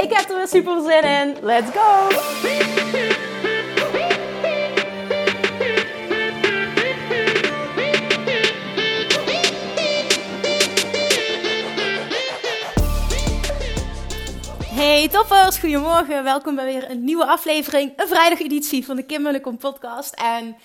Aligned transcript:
Ik 0.00 0.12
heb 0.12 0.28
er 0.28 0.36
weer 0.36 0.48
super 0.48 0.82
zin 0.82 1.02
in. 1.02 1.36
Let's 1.42 1.70
go! 1.70 2.08
Hey 14.74 15.08
toppers, 15.08 15.58
goedemorgen. 15.58 16.24
Welkom 16.24 16.54
bij 16.54 16.64
weer 16.64 16.90
een 16.90 17.04
nieuwe 17.04 17.26
aflevering, 17.26 17.92
een 17.96 18.08
vrijdageditie 18.08 18.84
van 18.84 18.96
de 18.96 19.02
Kim 19.02 19.22
Munnekom 19.22 19.58
podcast. 19.58 20.14
En 20.14 20.56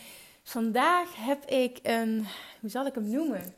vandaag 0.44 1.08
heb 1.16 1.46
ik 1.46 1.80
een, 1.84 2.28
hoe 2.60 2.70
zal 2.70 2.86
ik 2.86 2.94
hem 2.94 3.10
noemen? 3.10 3.54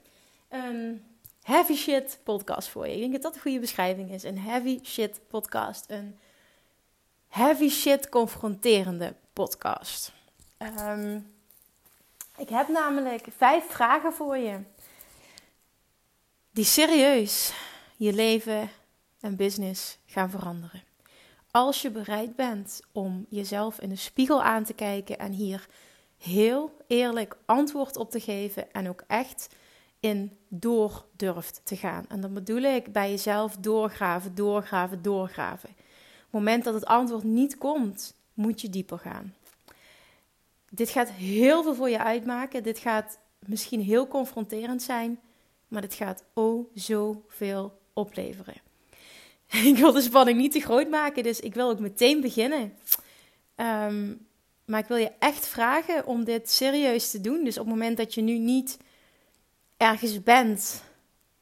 Een 0.49 1.03
heavy 1.45 1.75
shit 1.75 2.19
podcast 2.23 2.67
voor 2.67 2.87
je. 2.87 2.93
Ik 2.93 2.99
denk 2.99 3.11
dat 3.11 3.21
dat 3.21 3.35
een 3.35 3.41
goede 3.41 3.59
beschrijving 3.59 4.11
is. 4.11 4.23
Een 4.23 4.39
heavy 4.39 4.79
shit 4.83 5.19
podcast. 5.27 5.85
Een 5.87 6.19
heavy 7.27 7.69
shit 7.69 8.09
confronterende 8.09 9.15
podcast. 9.33 10.11
Ehm, 10.57 11.19
ik 12.37 12.49
heb 12.49 12.67
namelijk 12.67 13.27
vijf 13.37 13.65
vragen 13.65 14.13
voor 14.13 14.37
je. 14.37 14.59
Die 16.51 16.65
serieus 16.65 17.53
je 17.95 18.13
leven 18.13 18.69
en 19.19 19.35
business 19.35 19.97
gaan 20.05 20.29
veranderen. 20.29 20.83
Als 21.51 21.81
je 21.81 21.89
bereid 21.89 22.35
bent 22.35 22.81
om 22.91 23.25
jezelf 23.29 23.79
in 23.79 23.89
de 23.89 23.95
spiegel 23.95 24.43
aan 24.43 24.63
te 24.63 24.73
kijken 24.73 25.19
en 25.19 25.31
hier 25.31 25.67
heel 26.17 26.77
eerlijk 26.87 27.37
antwoord 27.45 27.97
op 27.97 28.11
te 28.11 28.19
geven 28.19 28.71
en 28.71 28.89
ook 28.89 29.03
echt 29.07 29.47
in 30.05 30.37
door 30.47 31.05
durft 31.15 31.61
te 31.63 31.75
gaan. 31.75 32.05
En 32.07 32.21
dan 32.21 32.33
bedoel 32.33 32.61
ik 32.61 32.91
bij 32.91 33.09
jezelf 33.09 33.55
doorgraven, 33.57 34.35
doorgraven, 34.35 35.01
doorgraven. 35.01 35.69
Op 35.69 35.75
het 36.21 36.31
moment 36.31 36.63
dat 36.63 36.73
het 36.73 36.85
antwoord 36.85 37.23
niet 37.23 37.57
komt, 37.57 38.13
moet 38.33 38.61
je 38.61 38.69
dieper 38.69 38.99
gaan. 38.99 39.35
Dit 40.69 40.89
gaat 40.89 41.09
heel 41.09 41.63
veel 41.63 41.75
voor 41.75 41.89
je 41.89 42.03
uitmaken. 42.03 42.63
Dit 42.63 42.79
gaat 42.79 43.19
misschien 43.39 43.81
heel 43.81 44.07
confronterend 44.07 44.81
zijn, 44.81 45.19
maar 45.67 45.81
dit 45.81 45.93
gaat 45.93 46.23
oh 46.33 46.69
zoveel 46.73 47.79
opleveren. 47.93 48.55
ik 49.71 49.77
wil 49.77 49.91
de 49.91 50.01
spanning 50.01 50.37
niet 50.37 50.51
te 50.51 50.59
groot 50.59 50.89
maken, 50.89 51.23
dus 51.23 51.39
ik 51.39 51.53
wil 51.53 51.69
ook 51.69 51.79
meteen 51.79 52.21
beginnen. 52.21 52.73
Ehm, 53.55 54.13
maar 54.65 54.79
ik 54.79 54.87
wil 54.87 54.97
je 54.97 55.11
echt 55.19 55.47
vragen 55.47 56.05
om 56.05 56.23
dit 56.23 56.51
serieus 56.51 57.11
te 57.11 57.21
doen. 57.21 57.43
Dus 57.43 57.57
op 57.57 57.65
het 57.65 57.73
moment 57.73 57.97
dat 57.97 58.13
je 58.13 58.21
nu 58.21 58.37
niet 58.37 58.77
ergens 59.77 60.23
bent 60.23 60.83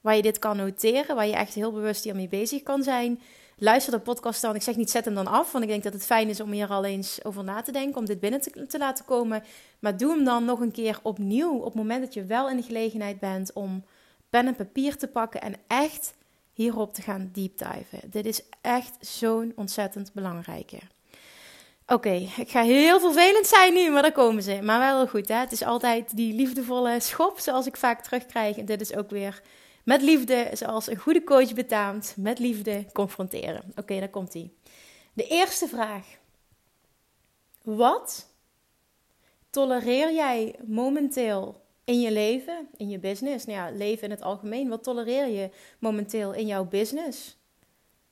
waar 0.02 0.16
je 0.16 0.22
dit 0.22 0.40
kan 0.40 0.58
noteren, 0.58 1.16
waar 1.16 1.28
je 1.28 1.36
echt 1.36 1.54
heel 1.54 1.72
bewust 1.72 2.04
hiermee 2.04 2.28
bezig 2.28 2.64
kan 2.64 2.84
zijn, 2.84 3.22
luister 3.58 3.94
de 3.94 4.00
podcast 4.00 4.42
dan. 4.42 4.56
Ik 4.56 4.62
zeg 4.62 4.76
niet 4.76 4.90
zet 4.90 5.06
hem 5.06 5.16
dan 5.16 5.28
af, 5.28 5.52
want 5.52 5.64
ik 5.64 5.70
denk 5.70 5.84
dat 5.84 5.94
het 5.94 6.06
fijn 6.06 6.30
is 6.30 6.40
om 6.40 6.52
hier 6.52 6.70
al 6.70 6.86
eens 6.86 7.24
over 7.24 7.44
na 7.44 7.62
te 7.62 7.72
denken, 7.72 8.00
om 8.00 8.06
dit 8.06 8.20
binnen 8.20 8.42
te, 8.42 8.66
te 8.68 8.78
laten 8.78 9.06
komen. 9.06 9.44
Maar 9.80 9.98
doe 9.98 10.16
hem 10.16 10.24
dan 10.24 10.46
nog 10.46 10.60
een 10.60 10.72
keer 10.72 11.00
opnieuw 11.04 11.58
op 11.58 11.64
het 11.64 11.74
moment 11.74 12.02
dat 12.02 12.14
je 12.14 12.26
wel 12.26 12.50
in 12.50 12.58
de 12.58 12.64
gelegenheid 12.64 13.20
bent 13.20 13.54
om 13.54 13.86
pen 14.30 14.48
en 14.48 14.56
papier 14.56 14.98
te 14.98 15.08
pakken 15.08 15.42
en 15.42 15.56
echt 15.68 16.14
hierop 16.54 16.94
te 16.94 17.02
gaan 17.02 17.30
deepdiven. 17.34 18.00
Dit 18.12 18.26
is 18.26 18.42
echt 18.62 19.08
zo'n 19.08 19.52
ontzettend 19.56 20.14
belangrijke. 20.14 20.80
Oké, 21.88 22.30
ik 22.38 22.50
ga 22.50 22.62
heel 22.62 23.00
vervelend 23.00 23.48
zijn 23.48 23.74
nu, 23.74 23.90
maar 23.90 24.02
daar 24.02 24.12
komen 24.12 24.44
ze. 24.44 24.62
Maar 24.62 24.80
wel 24.80 25.08
goed, 25.08 25.28
hè? 25.28 25.36
Het 25.36 25.52
is 25.52 25.64
altijd 25.64 26.16
die 26.16 26.34
liefdevolle 26.34 27.00
schop, 27.00 27.40
zoals 27.40 27.66
ik 27.66 27.78
vaak 27.78 28.04
terugkrijg. 28.04 28.58
En 28.58 28.66
dit 28.66 28.82
is 28.82 28.96
ook 28.96 29.10
weer 29.10 29.42
met 29.84 30.02
liefde, 30.02 30.50
zoals 30.54 30.88
een 30.88 30.98
goede 30.98 31.24
coach 31.24 31.54
betaamt, 31.54 32.14
met 32.18 32.40
liefde 32.40 32.86
confronteren. 32.94 33.74
Oké, 33.76 34.00
daar 34.00 34.10
komt 34.10 34.34
hij. 34.34 34.52
De 35.14 35.28
eerste 35.28 35.68
vraag. 35.68 36.06
Wat 37.64 38.28
tolereer 39.50 40.14
jij 40.14 40.56
momenteel 40.66 41.62
in 41.84 42.02
je 42.02 42.12
leven, 42.12 42.68
in 42.78 42.90
je 42.90 43.00
business? 43.00 43.46
Nou 43.46 43.58
ja, 43.58 43.78
leven 43.78 44.04
in 44.04 44.12
het 44.12 44.22
algemeen. 44.22 44.70
Wat 44.70 44.84
tolereer 44.84 45.28
je 45.28 45.50
momenteel 45.80 46.34
in 46.34 46.48
jouw 46.48 46.66
business? 46.66 47.38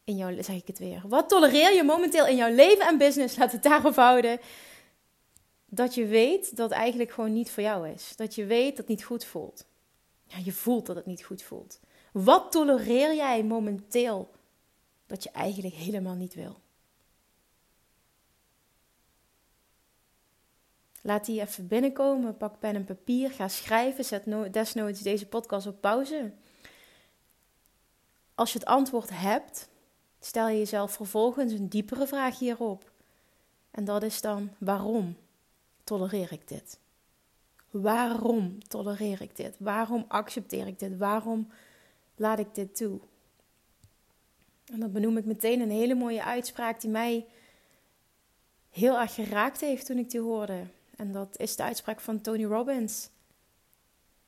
In 0.03 0.15
jouw, 0.15 0.41
zeg 0.41 0.55
ik 0.55 0.67
het 0.67 0.79
weer. 0.79 1.01
Wat 1.07 1.29
tolereer 1.29 1.75
je 1.75 1.83
momenteel 1.83 2.27
in 2.27 2.35
jouw 2.35 2.53
leven 2.53 2.87
en 2.87 2.97
business? 2.97 3.37
Laat 3.37 3.51
het 3.51 3.63
daarop 3.63 3.95
houden. 3.95 4.39
Dat 5.65 5.95
je 5.95 6.05
weet 6.05 6.55
dat 6.55 6.71
eigenlijk 6.71 7.11
gewoon 7.11 7.33
niet 7.33 7.51
voor 7.51 7.63
jou 7.63 7.89
is. 7.89 8.15
Dat 8.15 8.35
je 8.35 8.45
weet 8.45 8.69
dat 8.69 8.77
het 8.77 8.87
niet 8.87 9.03
goed 9.03 9.25
voelt. 9.25 9.65
Ja, 10.27 10.37
je 10.43 10.51
voelt 10.51 10.85
dat 10.85 10.95
het 10.95 11.05
niet 11.05 11.23
goed 11.23 11.41
voelt. 11.41 11.79
Wat 12.11 12.51
tolereer 12.51 13.15
jij 13.15 13.43
momenteel 13.43 14.31
dat 15.05 15.23
je 15.23 15.31
eigenlijk 15.31 15.75
helemaal 15.75 16.15
niet 16.15 16.33
wil? 16.33 16.59
Laat 21.01 21.25
die 21.25 21.41
even 21.41 21.67
binnenkomen. 21.67 22.37
Pak 22.37 22.59
pen 22.59 22.75
en 22.75 22.85
papier. 22.85 23.31
Ga 23.31 23.47
schrijven. 23.47 24.05
Zet 24.05 24.23
desnoods 24.51 25.01
deze 25.01 25.27
podcast 25.27 25.67
op 25.67 25.81
pauze. 25.81 26.31
Als 28.35 28.53
je 28.53 28.59
het 28.59 28.67
antwoord 28.67 29.09
hebt, 29.13 29.69
stel 30.23 30.47
je 30.47 30.57
jezelf 30.57 30.91
vervolgens 30.91 31.53
een 31.53 31.69
diepere 31.69 32.07
vraag 32.07 32.39
hierop. 32.39 32.91
En 33.71 33.85
dat 33.85 34.03
is 34.03 34.21
dan: 34.21 34.49
waarom 34.57 35.17
tolereer 35.83 36.31
ik 36.31 36.47
dit? 36.47 36.79
Waarom 37.69 38.67
tolereer 38.67 39.21
ik 39.21 39.35
dit? 39.35 39.55
Waarom 39.59 40.05
accepteer 40.07 40.67
ik 40.67 40.79
dit? 40.79 40.97
Waarom 40.97 41.51
laat 42.15 42.39
ik 42.39 42.55
dit 42.55 42.75
toe? 42.75 42.99
En 44.65 44.79
dan 44.79 44.91
benoem 44.91 45.17
ik 45.17 45.25
meteen 45.25 45.59
een 45.59 45.71
hele 45.71 45.95
mooie 45.95 46.23
uitspraak 46.23 46.81
die 46.81 46.89
mij 46.89 47.25
heel 48.69 48.99
erg 48.99 49.13
geraakt 49.13 49.61
heeft 49.61 49.85
toen 49.85 49.97
ik 49.97 50.09
die 50.09 50.21
hoorde. 50.21 50.67
En 50.95 51.11
dat 51.11 51.39
is 51.39 51.55
de 51.55 51.63
uitspraak 51.63 51.99
van 51.99 52.21
Tony 52.21 52.45
Robbins: 52.45 53.09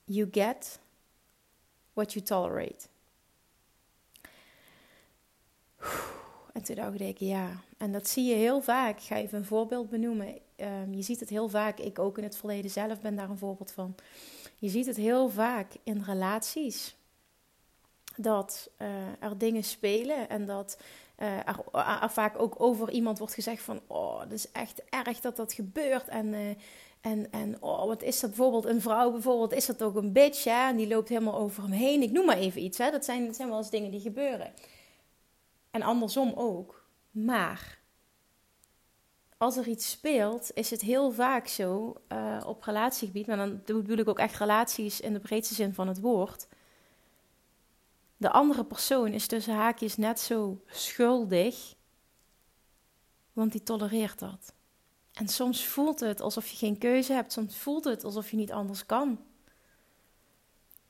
You 0.04 0.28
get 0.32 0.80
what 1.94 2.14
you 2.14 2.26
tolerate. 2.26 2.88
En 6.54 6.64
toen 6.64 6.76
dacht 6.76 7.00
ik, 7.00 7.18
ja, 7.18 7.62
en 7.78 7.92
dat 7.92 8.08
zie 8.08 8.26
je 8.26 8.36
heel 8.36 8.62
vaak. 8.62 8.98
Ik 8.98 9.04
ga 9.04 9.16
even 9.16 9.38
een 9.38 9.46
voorbeeld 9.46 9.90
benoemen. 9.90 10.38
Ehm, 10.56 10.94
je 10.94 11.02
ziet 11.02 11.20
het 11.20 11.30
heel 11.30 11.50
vaak, 11.50 11.80
ik 11.80 12.00
ook 12.00 12.18
in 12.18 12.24
het 12.24 12.38
verleden 12.38 12.72
zelf 12.72 13.02
ben 13.02 13.16
daar 13.16 13.30
een 13.30 13.38
voorbeeld 13.38 13.72
van. 13.72 13.96
Je 14.58 14.70
ziet 14.70 14.86
het 14.86 14.96
heel 14.96 15.30
vaak 15.30 15.72
in 15.84 16.04
relaties. 16.06 16.96
Dat 18.16 18.70
uh, 18.82 18.88
er 19.20 19.38
dingen 19.38 19.64
spelen 19.64 20.30
en 20.30 20.46
dat 20.46 20.78
uh, 21.20 21.48
er, 21.48 22.10
vaak 22.10 22.40
ook 22.40 22.56
over 22.58 22.92
iemand 22.92 23.18
wordt 23.18 23.34
gezegd 23.34 23.62
van... 23.62 23.80
Oh, 23.88 24.20
het 24.20 24.32
is 24.32 24.52
echt 24.52 24.84
erg 24.90 25.20
dat 25.20 25.36
dat 25.36 25.54
gebeurt 25.54 26.08
en... 26.08 26.58
En, 27.02 27.32
en 27.32 27.58
oh, 27.60 27.86
wat 27.86 28.02
is 28.02 28.20
dat 28.20 28.30
bijvoorbeeld? 28.30 28.66
Een 28.66 28.82
vrouw 28.82 29.12
bijvoorbeeld, 29.12 29.54
is 29.54 29.66
dat 29.66 29.84
ook 29.84 29.96
een 29.96 30.12
bitch? 30.12 30.44
Ja? 30.44 30.70
En 30.70 30.76
die 30.76 30.88
loopt 30.88 31.10
helemaal 31.10 31.38
over 31.38 31.64
hem 31.64 31.72
heen. 31.72 32.02
Ik 32.02 32.12
noem 32.12 32.26
maar 32.26 32.38
even 32.38 32.64
iets. 32.64 32.78
Hè? 32.78 32.92
Dat, 32.92 33.06
zijn, 33.06 33.26
dat 33.26 33.36
zijn 33.36 33.50
wel 33.50 33.58
eens 33.58 33.70
dingen 33.70 33.92
die 33.92 34.00
gebeuren. 34.00 34.54
En 35.74 35.82
andersom 35.82 36.34
ook. 36.36 36.86
Maar 37.12 37.80
als 39.38 39.58
er 39.58 39.68
iets 39.68 39.90
speelt, 39.90 40.52
is 40.54 40.70
het 40.70 40.82
heel 40.82 41.12
vaak 41.12 41.48
zo 41.48 41.96
uh, 42.12 42.44
op 42.46 42.64
relatiegebied, 42.64 43.28
maar 43.28 43.38
dan 43.38 43.62
bedoel 43.66 43.98
ik 43.98 44.08
ook 44.08 44.20
echt 44.20 44.38
relaties 44.38 45.00
in 45.00 45.14
de 45.14 45.20
breedste 45.20 45.54
zin 45.54 45.74
van 45.74 45.88
het 45.88 46.00
woord. 46.00 46.48
De 48.18 48.32
andere 48.32 48.66
persoon 48.66 49.08
is 49.08 49.28
tussen 49.28 49.56
haakjes 49.56 49.98
net 49.98 50.20
zo 50.20 50.62
schuldig, 50.68 51.76
want 53.34 53.52
die 53.52 53.64
tolereert 53.64 54.20
dat. 54.20 54.54
En 55.14 55.28
soms 55.28 55.66
voelt 55.66 56.00
het 56.00 56.22
alsof 56.22 56.48
je 56.48 56.58
geen 56.58 56.78
keuze 56.78 57.14
hebt, 57.14 57.32
soms 57.32 57.58
voelt 57.58 57.84
het 57.84 58.04
alsof 58.04 58.32
je 58.32 58.38
niet 58.38 58.52
anders 58.52 58.86
kan. 58.86 59.20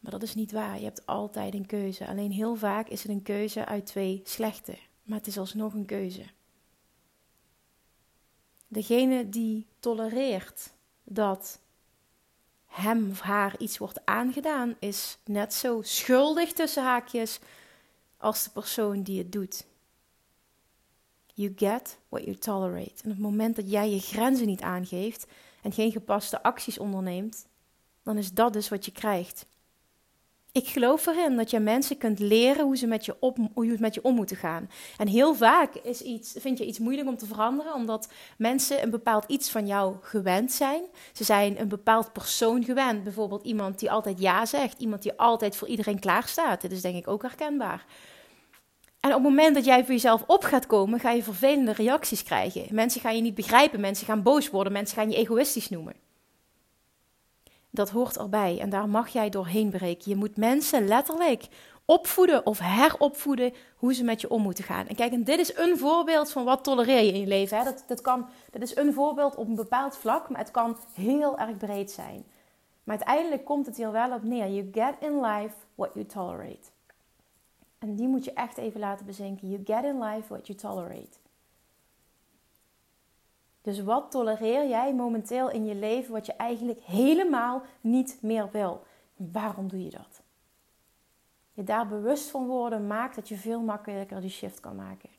Maar 0.04 0.12
dat 0.12 0.24
is 0.24 0.36
niet 0.36 0.52
waar. 0.52 0.78
Je 0.78 0.84
hebt 0.84 1.06
altijd 1.06 1.54
een 1.54 1.66
keuze. 1.66 2.08
Alleen 2.08 2.32
heel 2.32 2.56
vaak 2.56 2.88
is 2.88 3.02
het 3.02 3.12
een 3.12 3.22
keuze 3.22 3.66
uit 3.66 3.86
twee 3.86 4.22
slechte. 4.24 4.78
Maar 5.04 5.18
het 5.18 5.28
is 5.28 5.38
alsnog 5.38 5.74
een 5.74 5.86
keuze. 5.86 6.24
Degene 8.68 9.30
die 9.30 9.68
tolereert 9.80 10.74
dat 11.04 11.60
hem 12.66 13.10
of 13.10 13.20
haar 13.20 13.60
iets 13.60 13.78
wordt 13.78 14.06
aangedaan, 14.06 14.76
is 14.80 15.18
net 15.26 15.54
zo 15.54 15.82
schuldig 15.82 16.54
tussen 16.54 16.84
haakjes 16.84 17.40
als 18.18 18.44
de 18.44 18.50
persoon 18.50 19.04
die 19.04 19.18
het 19.18 19.32
doet. 19.32 19.66
You 21.34 21.54
get 21.56 22.00
what 22.10 22.24
you 22.24 22.36
tolerate. 22.36 23.04
En 23.04 23.10
op 23.10 23.10
het 23.10 23.20
moment 23.20 23.56
dat 23.56 23.72
jij 23.72 23.90
je 23.90 24.00
grenzen 24.00 24.48
niet 24.48 24.62
aangeeft 24.62 25.28
en 25.62 25.72
geen 25.72 25.92
gepaste 25.92 26.44
acties 26.44 26.78
onderneemt, 26.78 27.48
dan 28.04 28.18
is 28.18 28.34
dat 28.34 28.54
dus 28.54 28.70
wat 28.70 28.86
je 28.86 28.92
krijgt. 28.92 29.46
Ik 30.54 30.68
geloof 30.68 31.06
erin 31.06 31.36
dat 31.36 31.50
je 31.50 31.60
mensen 31.60 31.98
kunt 31.98 32.20
leren 32.20 32.66
hoe 32.66 32.78
ze 32.78 32.88
met 32.88 33.06
je, 33.06 33.16
op, 33.20 33.38
hoe 33.54 33.66
je 33.66 33.76
met 33.80 33.94
je 33.94 34.04
om 34.04 34.16
moeten 34.16 34.38
gaan. 34.38 34.70
En 34.98 35.08
heel 35.08 35.36
vaak 35.36 35.76
is 35.76 36.02
iets, 36.02 36.36
vind 36.38 36.58
je 36.58 36.66
iets 36.66 36.80
moeilijk 36.80 37.08
om 37.08 37.18
te 37.18 37.26
veranderen, 37.26 37.74
omdat 37.74 38.10
mensen 38.38 38.84
een 38.84 38.90
bepaald 38.90 39.26
iets 39.28 39.52
van 39.52 39.68
jou 39.68 39.96
gewend 40.02 40.52
zijn. 40.52 40.84
Ze 41.14 41.24
zijn 41.24 41.60
een 41.60 41.68
bepaald 41.68 42.14
persoon 42.14 42.64
gewend. 42.64 43.04
Bijvoorbeeld 43.04 43.44
iemand 43.44 43.80
die 43.80 43.92
altijd 43.92 44.20
ja 44.20 44.46
zegt, 44.46 44.80
iemand 44.80 45.02
die 45.02 45.14
altijd 45.18 45.56
voor 45.56 45.68
iedereen 45.68 46.00
klaar 46.00 46.28
staat. 46.28 46.62
Dit 46.62 46.72
is 46.72 46.82
denk 46.82 46.96
ik 46.96 47.08
ook 47.08 47.22
herkenbaar. 47.22 47.86
En 49.00 49.10
op 49.10 49.16
het 49.16 49.24
moment 49.24 49.56
dat 49.56 49.66
jij 49.66 49.84
voor 49.84 49.94
jezelf 49.94 50.24
op 50.28 50.44
gaat 50.44 50.66
komen, 50.66 51.00
ga 51.00 51.12
je 51.12 51.24
vervelende 51.24 51.72
reacties 51.72 52.24
krijgen. 52.24 52.76
Mensen 52.76 53.02
gaan 53.02 53.16
je 53.16 53.22
niet 53.22 53.36
begrijpen, 53.36 53.80
mensen 53.80 54.06
gaan 54.06 54.24
boos 54.24 54.50
worden, 54.50 54.74
mensen 54.74 54.98
gaan 54.98 55.10
je 55.10 55.18
egoïstisch 55.18 55.70
noemen. 55.70 56.03
Dat 57.76 57.90
hoort 57.90 58.18
erbij 58.18 58.60
en 58.60 58.70
daar 58.70 58.90
mag 58.90 59.08
jij 59.08 59.30
doorheen 59.30 59.70
breken. 59.70 60.10
Je 60.10 60.16
moet 60.16 60.38
mensen 60.38 60.88
letterlijk 60.88 61.48
opvoeden 61.86 62.46
of 62.46 62.60
heropvoeden 62.60 63.54
hoe 63.76 63.94
ze 63.94 64.04
met 64.04 64.22
je 64.22 64.30
om 64.30 64.42
moeten 64.42 64.64
gaan. 64.64 64.88
En 64.88 64.96
kijk, 64.96 65.12
en 65.12 65.24
dit 65.24 65.40
is 65.40 65.58
een 65.58 65.78
voorbeeld 65.78 66.32
van 66.32 66.44
wat 66.44 66.64
tolereer 66.64 67.02
je 67.02 67.12
in 67.12 67.20
je 67.20 67.28
leven. 67.28 67.58
Hè? 67.58 67.64
Dat, 67.64 67.84
dat, 67.88 68.02
kan, 68.02 68.28
dat 68.52 68.62
is 68.62 68.76
een 68.76 68.94
voorbeeld 68.94 69.36
op 69.36 69.48
een 69.48 69.56
bepaald 69.56 69.98
vlak, 69.98 70.30
maar 70.30 70.40
het 70.40 70.52
kan 70.52 70.78
heel 70.94 71.38
erg 71.38 71.58
breed 71.58 71.92
zijn. 71.92 72.26
Maar 72.84 72.98
uiteindelijk 72.98 73.46
komt 73.46 73.66
het 73.66 73.78
hier 73.78 73.92
wel 73.92 74.12
op 74.12 74.24
neer. 74.24 74.50
You 74.50 74.70
get 74.72 74.94
in 75.00 75.22
life 75.22 75.56
what 75.76 75.94
you 75.94 76.06
tolerate. 76.06 76.70
En 77.80 77.96
die 77.96 78.08
moet 78.08 78.26
je 78.26 78.34
echt 78.34 78.58
even 78.58 78.80
laten 78.80 79.06
bezinken. 79.06 79.50
You 79.50 79.62
get 79.66 79.84
in 79.84 80.04
life 80.04 80.28
what 80.28 80.48
you 80.48 80.60
tolerate. 80.60 81.18
Dus 83.64 83.84
wat 83.84 84.12
tolereer 84.12 84.68
jij 84.68 84.96
momenteel 84.96 85.50
in 85.50 85.66
je 85.66 85.76
leven 85.76 86.12
wat 86.12 86.26
je 86.26 86.34
eigenlijk 86.34 86.82
helemaal 86.82 87.62
niet 87.82 88.18
meer 88.22 88.52
wil? 88.52 88.84
Waarom 89.16 89.68
doe 89.68 89.84
je 89.84 89.90
dat? 89.90 90.22
Je 91.54 91.64
daar 91.64 91.88
bewust 91.88 92.30
van 92.30 92.48
worden 92.48 92.88
maakt 92.88 93.16
dat 93.16 93.28
je 93.28 93.36
veel 93.36 93.62
makkelijker 93.62 94.22
die 94.22 94.30
shift 94.30 94.60
kan 94.60 94.76
maken. 94.76 95.10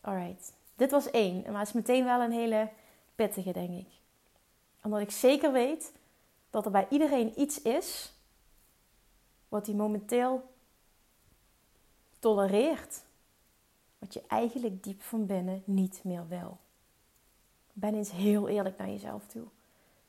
Alright, 0.00 0.52
dit 0.76 0.90
was 0.90 1.10
één, 1.10 1.42
maar 1.42 1.58
het 1.58 1.68
is 1.68 1.74
meteen 1.74 2.04
wel 2.04 2.20
een 2.20 2.32
hele 2.32 2.70
pittige, 3.14 3.52
denk 3.52 3.78
ik. 3.78 3.88
Omdat 4.82 5.00
ik 5.00 5.10
zeker 5.10 5.52
weet 5.52 5.92
dat 6.50 6.64
er 6.64 6.70
bij 6.70 6.86
iedereen 6.90 7.40
iets 7.40 7.62
is 7.62 8.12
wat 9.48 9.66
hij 9.66 9.74
momenteel 9.74 10.52
tolereert 12.18 13.02
wat 14.04 14.14
je 14.14 14.22
eigenlijk 14.26 14.82
diep 14.82 15.02
van 15.02 15.26
binnen 15.26 15.62
niet 15.64 16.00
meer 16.04 16.28
wil. 16.28 16.58
Ben 17.72 17.94
eens 17.94 18.10
heel 18.10 18.48
eerlijk 18.48 18.78
naar 18.78 18.88
jezelf 18.88 19.26
toe. 19.26 19.46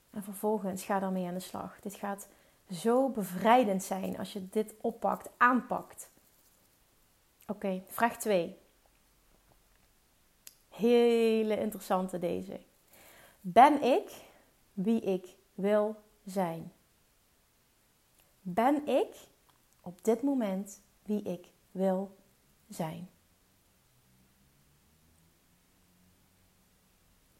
En 0.09 0.23
vervolgens 0.23 0.83
ga 0.83 0.99
daarmee 0.99 1.27
aan 1.27 1.33
de 1.33 1.39
slag. 1.39 1.79
Dit 1.79 1.95
gaat 1.95 2.27
zo 2.71 3.09
bevrijdend 3.09 3.83
zijn 3.83 4.17
als 4.17 4.33
je 4.33 4.49
dit 4.49 4.73
oppakt, 4.81 5.29
aanpakt. 5.37 6.09
Oké, 7.47 7.83
vraag 7.87 8.17
2. 8.17 8.57
Hele 10.69 11.59
interessante 11.59 12.19
deze. 12.19 12.59
Ben 13.41 13.81
ik 13.81 14.11
wie 14.73 15.01
ik 15.01 15.35
wil 15.53 15.95
zijn? 16.25 16.71
Ben 18.41 18.87
ik 18.87 19.15
op 19.81 20.03
dit 20.03 20.21
moment 20.21 20.81
wie 21.03 21.21
ik 21.21 21.47
wil 21.71 22.15
zijn? 22.67 23.09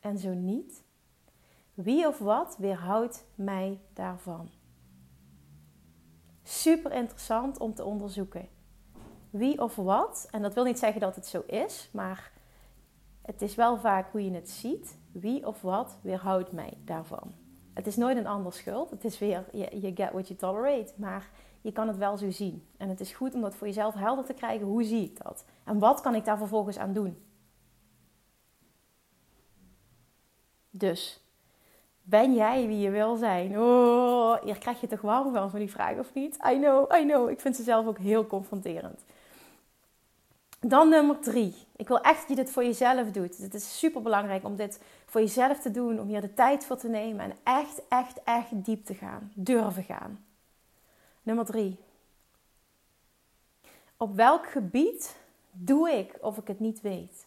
En 0.06 0.18
zo 0.18 0.34
niet? 0.34 0.84
Wie 1.74 2.08
of 2.08 2.20
wat 2.20 2.56
weerhoudt 2.58 3.26
mij 3.36 3.80
daarvan? 3.94 4.50
Super 6.44 6.92
interessant 6.92 7.60
om 7.60 7.74
te 7.74 7.84
onderzoeken. 7.84 8.48
Wie 9.30 9.62
of 9.62 9.76
wat, 9.76 10.28
en 10.32 10.42
dat 10.42 10.54
wil 10.54 10.64
niet 10.64 10.80
zeggen 10.80 11.02
dat 11.02 11.16
het 11.16 11.26
zo 11.26 11.44
is, 11.48 11.90
maar 11.92 12.32
het 13.22 13.42
is 13.42 13.56
wel 13.56 13.78
vaak 13.78 14.12
hoe 14.12 14.26
je 14.26 14.32
het 14.32 14.50
ziet. 14.50 14.98
Wie 15.12 15.48
of 15.48 15.62
wat 15.62 15.98
weerhoudt 16.02 16.52
mij 16.52 16.78
daarvan? 16.84 17.34
Het 17.74 17.88
is 17.88 17.96
nooit 17.96 18.18
een 18.18 18.28
ander 18.28 18.54
schuld. 18.54 18.90
Het 18.90 19.06
is 19.06 19.20
weer, 19.20 19.46
je 19.52 19.92
get 19.96 20.12
what 20.12 20.28
you 20.28 20.40
tolerate. 20.40 20.94
Maar 20.96 21.30
je 21.62 21.72
kan 21.72 21.88
het 21.88 21.98
wel 21.98 22.18
zo 22.18 22.30
zien. 22.30 22.68
En 22.78 22.90
het 22.90 23.00
is 23.00 23.14
goed 23.14 23.34
om 23.34 23.42
dat 23.42 23.56
voor 23.56 23.68
jezelf 23.68 23.94
helder 23.94 24.26
te 24.26 24.34
krijgen. 24.34 24.68
Hoe 24.68 24.84
zie 24.84 25.04
ik 25.04 25.24
dat? 25.24 25.46
En 25.64 25.80
wat 25.80 26.02
kan 26.02 26.16
ik 26.16 26.26
daar 26.26 26.38
vervolgens 26.38 26.78
aan 26.78 26.94
doen? 26.94 27.25
Dus, 30.78 31.20
ben 32.02 32.34
jij 32.34 32.68
wie 32.68 32.80
je 32.80 32.90
wil 32.90 33.16
zijn? 33.16 33.60
Oh, 33.60 34.42
hier 34.44 34.58
krijg 34.58 34.82
je 34.82 34.88
toch 34.88 35.02
warm 35.02 35.34
van, 35.34 35.50
van 35.50 35.60
die 35.60 35.72
vraag 35.72 35.98
of 35.98 36.14
niet? 36.14 36.36
I 36.36 36.58
know, 36.58 36.96
I 36.96 37.06
know. 37.06 37.30
Ik 37.30 37.40
vind 37.40 37.56
ze 37.56 37.64
zelf 37.64 37.86
ook 37.86 37.98
heel 37.98 38.28
confronterend. 38.28 39.02
Dan 40.60 40.90
nummer 40.90 41.20
drie. 41.20 41.56
Ik 41.76 41.88
wil 41.88 42.02
echt 42.02 42.20
dat 42.20 42.30
je 42.30 42.36
dit 42.36 42.52
voor 42.52 42.64
jezelf 42.64 43.12
doet. 43.12 43.38
Het 43.38 43.54
is 43.54 43.80
super 43.80 44.02
belangrijk 44.02 44.44
om 44.44 44.56
dit 44.56 44.82
voor 45.06 45.22
jezelf 45.22 45.60
te 45.60 45.72
doen, 45.72 46.00
om 46.00 46.08
hier 46.08 46.22
de 46.22 46.34
tijd 46.34 46.66
voor 46.66 46.78
te 46.78 46.88
nemen 46.88 47.26
en 47.26 47.34
echt, 47.44 47.82
echt, 47.90 48.24
echt 48.24 48.66
diep 48.66 48.86
te 48.86 48.94
gaan. 48.94 49.32
Durven 49.34 49.84
gaan. 49.84 50.26
Nummer 51.24 51.46
drie. 51.46 51.78
Op 53.98 54.16
welk 54.16 54.48
gebied 54.48 55.16
doe 55.52 55.90
ik 55.90 56.18
of 56.22 56.38
ik 56.38 56.48
het 56.48 56.60
niet 56.60 56.82
weet? 56.82 57.26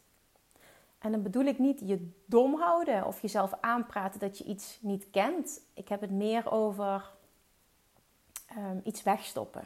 En 0.99 1.13
dan 1.13 1.23
bedoel 1.23 1.45
ik 1.45 1.59
niet 1.59 1.81
je 1.85 2.11
dom 2.27 2.61
houden 2.61 3.07
of 3.07 3.23
jezelf 3.23 3.53
aanpraten 3.61 4.21
dat 4.21 4.39
je 4.39 4.45
iets 4.45 4.79
niet 4.81 5.11
kent. 5.11 5.61
Ik 5.75 5.89
heb 5.89 6.01
het 6.01 6.11
meer 6.11 6.51
over 6.51 7.11
um, 8.57 8.81
iets 8.85 9.03
wegstoppen. 9.03 9.65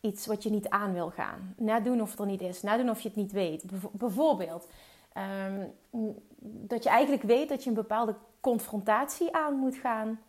Iets 0.00 0.26
wat 0.26 0.42
je 0.42 0.50
niet 0.50 0.68
aan 0.68 0.92
wil 0.92 1.10
gaan. 1.10 1.54
Nadoen 1.56 2.02
of 2.02 2.10
het 2.10 2.20
er 2.20 2.26
niet 2.26 2.40
is. 2.40 2.62
Nadoen 2.62 2.90
of 2.90 3.00
je 3.00 3.08
het 3.08 3.16
niet 3.16 3.32
weet. 3.32 3.64
Bijvoorbeeld 3.92 4.68
um, 5.50 5.74
dat 6.40 6.82
je 6.82 6.88
eigenlijk 6.88 7.22
weet 7.22 7.48
dat 7.48 7.62
je 7.62 7.68
een 7.68 7.74
bepaalde 7.74 8.14
confrontatie 8.40 9.36
aan 9.36 9.54
moet 9.54 9.76
gaan. 9.76 10.20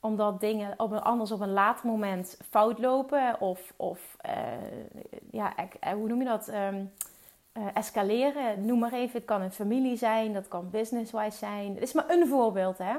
Omdat 0.00 0.40
dingen 0.40 0.74
op 0.76 0.90
een, 0.90 1.02
anders 1.02 1.32
op 1.32 1.40
een 1.40 1.52
later 1.52 1.86
moment 1.86 2.38
fout 2.50 2.78
lopen. 2.78 3.40
Of, 3.40 3.72
of 3.76 4.16
uh, 4.26 4.32
ja, 5.30 5.54
eh, 5.80 5.92
hoe 5.92 6.08
noem 6.08 6.18
je 6.18 6.24
dat? 6.24 6.48
Um, 6.48 6.90
uh, 7.58 7.66
escaleren. 7.74 8.64
Noem 8.64 8.78
maar 8.78 8.92
even, 8.92 9.16
het 9.16 9.24
kan 9.24 9.40
een 9.40 9.52
familie 9.52 9.96
zijn, 9.96 10.32
dat 10.32 10.48
kan 10.48 10.70
business-wise 10.70 11.38
zijn. 11.38 11.74
Het 11.74 11.82
is 11.82 11.92
maar 11.92 12.10
een 12.10 12.28
voorbeeld, 12.28 12.78
hè. 12.78 12.96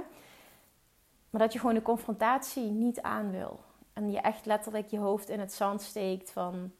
Maar 1.29 1.41
dat 1.41 1.53
je 1.53 1.59
gewoon 1.59 1.75
de 1.75 1.81
confrontatie 1.81 2.69
niet 2.69 3.01
aan 3.01 3.31
wil. 3.31 3.59
En 3.93 4.11
je 4.11 4.19
echt 4.19 4.45
letterlijk 4.45 4.89
je 4.89 4.97
hoofd 4.97 5.29
in 5.29 5.39
het 5.39 5.53
zand 5.53 5.81
steekt 5.81 6.31
van... 6.31 6.71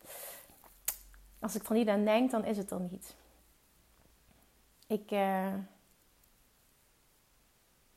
Als 1.39 1.55
ik 1.55 1.63
er 1.63 1.73
niet 1.73 1.87
aan 1.87 2.05
denk, 2.05 2.31
dan 2.31 2.45
is 2.45 2.57
het 2.57 2.71
er 2.71 2.79
niet. 2.79 3.15
Ik, 4.87 5.11
uh, 5.11 5.53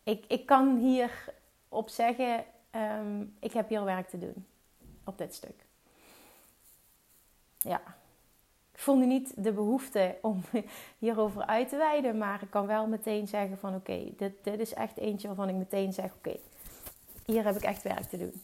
ik, 0.03 0.25
ik 0.29 0.47
kan 0.47 0.77
hier 0.77 1.35
op 1.69 1.89
zeggen, 1.89 2.45
um, 2.71 3.37
ik 3.41 3.53
heb 3.53 3.69
hier 3.69 3.85
werk 3.85 4.09
te 4.09 4.19
doen. 4.19 4.47
Op 5.05 5.19
dit 5.19 5.35
stuk. 5.35 5.65
Ja, 7.59 7.81
voel 8.83 8.97
nu 8.97 9.07
niet 9.07 9.33
de 9.37 9.53
behoefte 9.53 10.17
om 10.21 10.43
hierover 10.99 11.47
uit 11.47 11.69
te 11.69 11.77
wijden. 11.77 12.19
Maar 12.19 12.43
ik 12.43 12.51
kan 12.51 12.67
wel 12.67 12.87
meteen 12.87 13.29
zeggen 13.29 13.59
van 13.59 13.75
oké, 13.75 14.05
dit, 14.17 14.33
dit 14.43 14.61
is 14.61 14.75
echt 14.75 14.99
eentje 14.99 15.27
waarvan 15.27 15.49
ik 15.49 15.55
meteen 15.55 15.93
zeg 15.93 16.11
oké, 16.17 16.37
hier 17.27 17.45
heb 17.45 17.57
ik 17.57 17.63
echt 17.63 17.83
werk 17.83 18.05
te 18.05 18.19
doen. 18.19 18.43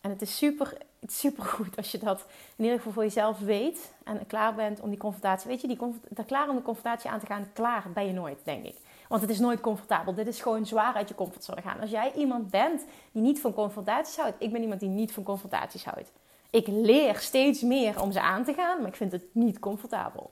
En 0.00 0.10
het 0.10 0.22
is 0.22 0.36
super, 0.36 0.76
super 1.06 1.44
goed 1.44 1.76
als 1.76 1.92
je 1.92 1.98
dat 1.98 2.26
in 2.56 2.64
ieder 2.64 2.76
geval 2.76 2.92
voor 2.92 3.02
jezelf 3.02 3.38
weet 3.38 3.92
en 4.04 4.26
klaar 4.26 4.54
bent 4.54 4.80
om 4.80 4.88
die 4.88 4.98
confrontatie. 4.98 5.48
Weet 5.48 5.60
je, 5.60 5.68
die, 5.68 5.78
daar 6.08 6.24
klaar 6.24 6.48
om 6.48 6.56
de 6.56 6.62
confrontatie 6.62 7.10
aan 7.10 7.20
te 7.20 7.26
gaan, 7.26 7.52
klaar 7.52 7.90
ben 7.94 8.06
je 8.06 8.12
nooit, 8.12 8.38
denk 8.44 8.64
ik. 8.64 8.76
Want 9.08 9.20
het 9.20 9.30
is 9.30 9.38
nooit 9.38 9.60
comfortabel. 9.60 10.14
Dit 10.14 10.26
is 10.26 10.40
gewoon 10.40 10.66
zwaar 10.66 10.94
uit 10.94 11.08
je 11.08 11.14
comfortzone 11.14 11.62
gaan. 11.62 11.80
Als 11.80 11.90
jij 11.90 12.12
iemand 12.12 12.50
bent 12.50 12.84
die 13.12 13.22
niet 13.22 13.40
van 13.40 13.54
confrontaties 13.54 14.16
houdt, 14.16 14.36
ik 14.38 14.52
ben 14.52 14.62
iemand 14.62 14.80
die 14.80 14.88
niet 14.88 15.12
van 15.12 15.22
confrontaties 15.22 15.84
houdt 15.84 16.10
ik 16.54 16.66
leer 16.66 17.16
steeds 17.16 17.60
meer 17.60 18.02
om 18.02 18.12
ze 18.12 18.20
aan 18.20 18.44
te 18.44 18.54
gaan, 18.54 18.78
maar 18.78 18.88
ik 18.88 18.96
vind 18.96 19.12
het 19.12 19.24
niet 19.32 19.58
comfortabel. 19.58 20.30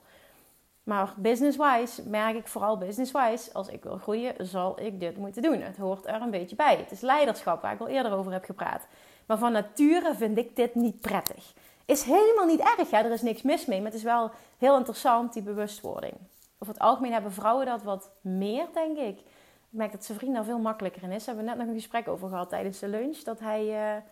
Maar 0.82 1.14
business-wise 1.16 2.08
merk 2.08 2.36
ik 2.36 2.48
vooral 2.48 2.78
business-wise, 2.78 3.52
als 3.52 3.68
ik 3.68 3.82
wil 3.82 3.96
groeien, 3.96 4.34
zal 4.38 4.80
ik 4.80 5.00
dit 5.00 5.16
moeten 5.16 5.42
doen. 5.42 5.60
Het 5.60 5.76
hoort 5.76 6.06
er 6.06 6.20
een 6.20 6.30
beetje 6.30 6.56
bij. 6.56 6.76
Het 6.76 6.90
is 6.90 7.00
leiderschap, 7.00 7.62
waar 7.62 7.72
ik 7.72 7.80
al 7.80 7.88
eerder 7.88 8.12
over 8.12 8.32
heb 8.32 8.44
gepraat. 8.44 8.86
Maar 9.26 9.38
van 9.38 9.52
nature 9.52 10.14
vind 10.14 10.38
ik 10.38 10.56
dit 10.56 10.74
niet 10.74 11.00
prettig. 11.00 11.52
Is 11.84 12.02
helemaal 12.02 12.46
niet 12.46 12.60
erg, 12.60 12.90
hè? 12.90 12.98
er 12.98 13.10
is 13.10 13.22
niks 13.22 13.42
mis 13.42 13.66
mee, 13.66 13.78
maar 13.78 13.90
het 13.90 13.98
is 13.98 14.02
wel 14.02 14.30
heel 14.58 14.76
interessant, 14.76 15.32
die 15.32 15.42
bewustwording. 15.42 16.14
Over 16.58 16.74
het 16.74 16.82
algemeen 16.82 17.12
hebben 17.12 17.32
vrouwen 17.32 17.66
dat 17.66 17.82
wat 17.82 18.10
meer, 18.20 18.66
denk 18.74 18.98
ik. 18.98 19.18
Ik 19.18 19.24
merk 19.78 19.92
dat 19.92 20.04
zijn 20.04 20.18
vriend 20.18 20.34
daar 20.34 20.44
veel 20.44 20.58
makkelijker 20.58 21.02
in 21.02 21.10
is. 21.12 21.24
We 21.24 21.30
hebben 21.30 21.44
net 21.44 21.56
nog 21.56 21.66
een 21.66 21.80
gesprek 21.80 22.08
over 22.08 22.28
gehad 22.28 22.48
tijdens 22.48 22.78
de 22.78 22.88
lunch. 22.88 23.18
Dat 23.18 23.38
hij 23.38 23.94
uh, 23.96 24.02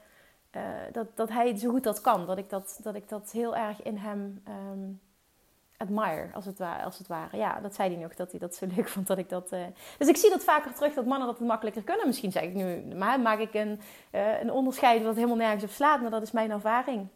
uh, 0.57 0.63
dat, 0.93 1.07
dat 1.15 1.29
hij 1.29 1.57
zo 1.57 1.71
goed 1.71 1.85
dat 1.85 2.01
kan. 2.01 2.27
Dat 2.27 2.39
ik 2.39 2.51
dat, 2.51 2.81
dat 2.83 2.95
ik 2.95 3.09
dat 3.09 3.31
heel 3.31 3.57
erg 3.57 3.83
in 3.83 3.97
hem 3.97 4.43
um, 4.49 5.01
admire, 5.77 6.29
als 6.35 6.45
het, 6.45 6.59
ware, 6.59 6.85
als 6.85 6.99
het 6.99 7.07
ware. 7.07 7.37
Ja, 7.37 7.61
dat 7.61 7.75
zei 7.75 7.95
hij 7.95 8.03
nog, 8.03 8.15
dat 8.15 8.31
hij 8.31 8.41
dat 8.41 8.55
zo 8.55 8.67
leuk 8.77 8.89
vond 8.89 9.07
dat 9.07 9.19
ik 9.19 9.29
dat... 9.29 9.53
Uh... 9.53 9.61
Dus 9.99 10.09
ik 10.09 10.17
zie 10.17 10.31
dat 10.31 10.45
vaker 10.45 10.75
terug, 10.75 10.95
dat 10.95 11.07
mannen 11.07 11.27
dat 11.27 11.39
het 11.39 11.49
makkelijker 11.49 11.83
kunnen. 11.83 12.07
Misschien 12.07 12.33
zeg 12.33 12.43
ik 12.43 12.55
nu, 12.55 12.95
maar 12.97 13.21
maak 13.21 13.39
ik 13.39 13.55
een, 13.55 13.81
uh, 14.13 14.41
een 14.41 14.53
onderscheid 14.53 15.03
wat 15.03 15.15
helemaal 15.15 15.37
nergens 15.37 15.65
op 15.65 15.71
slaat. 15.71 16.01
Maar 16.01 16.11
dat 16.11 16.23
is 16.23 16.31
mijn 16.31 16.51
ervaring. 16.51 17.09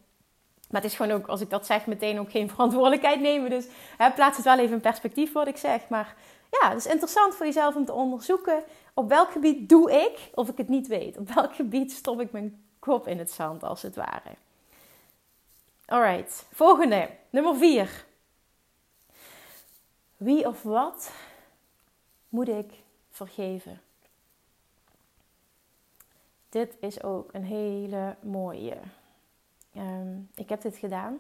Maar 0.71 0.83
het 0.83 0.91
is 0.91 0.97
gewoon 0.97 1.13
ook, 1.13 1.27
als 1.27 1.41
ik 1.41 1.51
dat 1.51 1.67
zeg, 1.67 1.87
meteen 1.87 2.19
ook 2.19 2.31
geen 2.31 2.51
verantwoordelijkheid 2.55 3.21
nemen. 3.21 3.51
Dus 3.51 3.67
hè, 3.97 4.11
plaats 4.11 4.37
het 4.37 4.45
wel 4.45 4.59
even 4.59 4.75
in 4.75 4.81
perspectief 4.81 5.33
wat 5.33 5.47
ik 5.47 5.57
zeg. 5.57 5.89
Maar 5.89 6.15
ja, 6.51 6.69
het 6.69 6.79
is 6.79 6.93
interessant 6.93 7.35
voor 7.35 7.47
jezelf 7.47 7.75
om 7.75 7.85
te 7.85 7.93
onderzoeken... 7.93 8.63
op 8.95 9.09
welk 9.09 9.31
gebied 9.31 9.69
doe 9.69 9.93
ik 9.93 10.31
of 10.35 10.49
ik 10.49 10.57
het 10.57 10.69
niet 10.69 10.87
weet. 10.87 11.19
Op 11.19 11.31
welk 11.31 11.55
gebied 11.55 11.93
stop 11.93 12.21
ik 12.21 12.33
mijn 12.33 12.64
kop 12.85 13.09
in 13.09 13.19
het 13.19 13.31
zand, 13.31 13.63
als 13.63 13.83
het 13.83 13.97
ware. 13.97 14.31
Alright, 15.87 16.47
volgende. 16.53 17.11
Nummer 17.31 17.57
4. 17.57 18.05
Wie 20.17 20.47
of 20.47 20.63
wat 20.63 21.13
moet 22.29 22.49
ik 22.49 22.73
vergeven? 23.11 23.81
Dit 26.49 26.77
is 26.81 27.03
ook 27.03 27.35
een 27.35 27.45
hele 27.45 28.17
mooie. 28.21 28.77
Um, 29.77 30.31
ik 30.35 30.49
heb 30.49 30.61
dit 30.61 30.77
gedaan. 30.77 31.19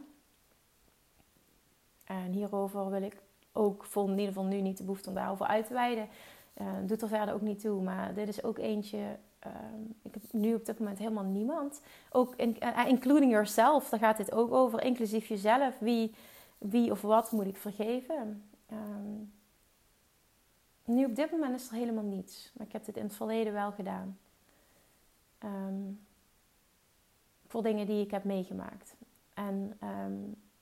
En 2.04 2.32
hierover 2.32 2.90
wil 2.90 3.02
ik 3.02 3.16
ook, 3.52 3.84
vol 3.84 4.04
in 4.04 4.10
ieder 4.10 4.26
geval 4.26 4.44
nu 4.44 4.60
niet 4.60 4.76
de 4.76 4.84
behoefte 4.84 5.08
om 5.08 5.14
daarover 5.14 5.46
uit 5.46 5.66
te 5.66 5.72
wijden. 5.72 6.08
Uh, 6.60 6.66
doet 6.82 7.02
er 7.02 7.08
verder 7.08 7.34
ook 7.34 7.40
niet 7.40 7.60
toe. 7.60 7.82
Maar 7.82 8.14
dit 8.14 8.28
is 8.28 8.42
ook 8.42 8.58
eentje. 8.58 9.18
Um, 9.46 9.94
ik 10.02 10.14
heb 10.14 10.22
nu 10.32 10.54
op 10.54 10.66
dit 10.66 10.78
moment 10.78 10.98
helemaal 10.98 11.24
niemand. 11.24 11.80
Ook 12.10 12.34
in, 12.36 12.56
uh, 12.62 12.86
including 12.86 13.30
yourself, 13.30 13.88
daar 13.88 14.00
gaat 14.00 14.16
dit 14.16 14.32
ook 14.32 14.52
over. 14.52 14.82
Inclusief 14.82 15.26
jezelf. 15.26 15.78
Wie, 15.78 16.14
wie 16.58 16.90
of 16.90 17.00
wat 17.00 17.32
moet 17.32 17.46
ik 17.46 17.56
vergeven? 17.56 18.44
Um, 18.72 19.32
nu 20.84 21.04
op 21.04 21.16
dit 21.16 21.30
moment 21.30 21.60
is 21.60 21.68
er 21.68 21.74
helemaal 21.74 22.04
niets. 22.04 22.50
Maar 22.54 22.66
ik 22.66 22.72
heb 22.72 22.84
dit 22.84 22.96
in 22.96 23.04
het 23.04 23.14
verleden 23.14 23.52
wel 23.52 23.72
gedaan. 23.72 24.18
Um, 25.44 26.00
voor 27.46 27.62
dingen 27.62 27.86
die 27.86 28.04
ik 28.04 28.10
heb 28.10 28.24
meegemaakt. 28.24 28.94
En 29.34 29.78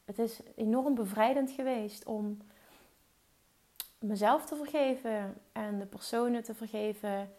het 0.04 0.18
is 0.18 0.40
enorm 0.56 0.94
bevrijdend 0.94 1.50
geweest 1.50 2.04
om 2.04 2.38
mezelf 3.98 4.46
te 4.46 4.56
vergeven 4.56 5.34
en 5.52 5.78
de 5.78 5.86
personen 5.86 6.42
te 6.42 6.54
vergeven 6.54 7.30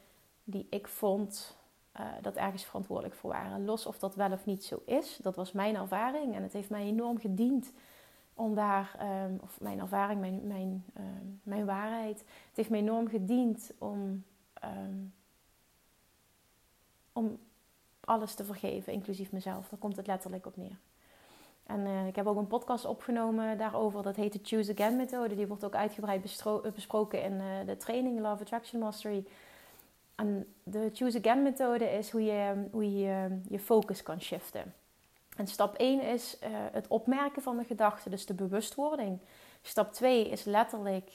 die 0.43 0.67
ik 0.69 0.87
vond 0.87 1.57
uh, 1.99 2.05
dat 2.21 2.35
ergens 2.35 2.63
verantwoordelijk 2.65 3.15
voor 3.15 3.29
waren. 3.29 3.65
Los 3.65 3.85
of 3.85 3.99
dat 3.99 4.15
wel 4.15 4.31
of 4.31 4.45
niet 4.45 4.63
zo 4.63 4.81
is. 4.85 5.17
Dat 5.21 5.35
was 5.35 5.51
mijn 5.51 5.75
ervaring 5.75 6.35
en 6.35 6.43
het 6.43 6.53
heeft 6.53 6.69
mij 6.69 6.83
enorm 6.83 7.19
gediend 7.19 7.71
om 8.33 8.55
daar, 8.55 8.99
um, 9.25 9.39
of 9.41 9.59
mijn 9.59 9.79
ervaring, 9.79 10.19
mijn, 10.19 10.47
mijn, 10.47 10.85
um, 10.97 11.39
mijn 11.43 11.65
waarheid, 11.65 12.19
het 12.19 12.55
heeft 12.55 12.69
me 12.69 12.77
enorm 12.77 13.07
gediend 13.07 13.71
om, 13.77 14.23
um, 14.63 15.13
om 17.13 17.39
alles 17.99 18.35
te 18.35 18.43
vergeven, 18.43 18.93
inclusief 18.93 19.31
mezelf. 19.31 19.69
Daar 19.69 19.79
komt 19.79 19.95
het 19.95 20.07
letterlijk 20.07 20.45
op 20.45 20.57
neer. 20.57 20.77
En 21.63 21.79
uh, 21.79 22.07
ik 22.07 22.15
heb 22.15 22.25
ook 22.25 22.37
een 22.37 22.47
podcast 22.47 22.85
opgenomen 22.85 23.57
daarover, 23.57 24.03
dat 24.03 24.15
heet 24.15 24.33
de 24.33 24.39
Choose 24.43 24.71
Again 24.71 24.95
methode. 24.95 25.35
Die 25.35 25.47
wordt 25.47 25.65
ook 25.65 25.75
uitgebreid 25.75 26.21
besproken 26.73 27.23
in 27.23 27.33
uh, 27.33 27.65
de 27.65 27.77
training 27.77 28.19
Love 28.19 28.41
Attraction 28.41 28.79
Mastery. 28.81 29.25
En 30.15 30.53
de 30.63 30.89
Choose 30.93 31.17
Again 31.17 31.43
methode 31.43 31.91
is 31.91 32.11
hoe 32.11 32.25
je 32.25 33.39
je, 33.49 33.59
focus 33.59 34.03
kan 34.03 34.21
shiften. 34.21 34.73
En 35.37 35.47
stap 35.47 35.75
1 35.75 36.01
is 36.01 36.37
uh, 36.43 36.49
het 36.51 36.87
opmerken 36.87 37.41
van 37.41 37.57
de 37.57 37.63
gedachten, 37.63 38.11
dus 38.11 38.25
de 38.25 38.33
bewustwording. 38.33 39.19
Stap 39.61 39.93
2 39.93 40.29
is 40.29 40.43
letterlijk 40.43 41.11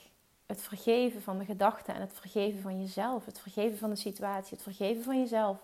het 0.46 0.62
vergeven 0.62 1.22
van 1.22 1.38
de 1.38 1.44
gedachten 1.44 1.94
en 1.94 2.00
het 2.00 2.12
vergeven 2.12 2.60
van 2.60 2.80
jezelf. 2.80 3.24
Het 3.24 3.40
vergeven 3.40 3.78
van 3.78 3.90
de 3.90 3.96
situatie, 3.96 4.54
het 4.54 4.62
vergeven 4.62 5.02
van 5.02 5.18
jezelf. 5.18 5.58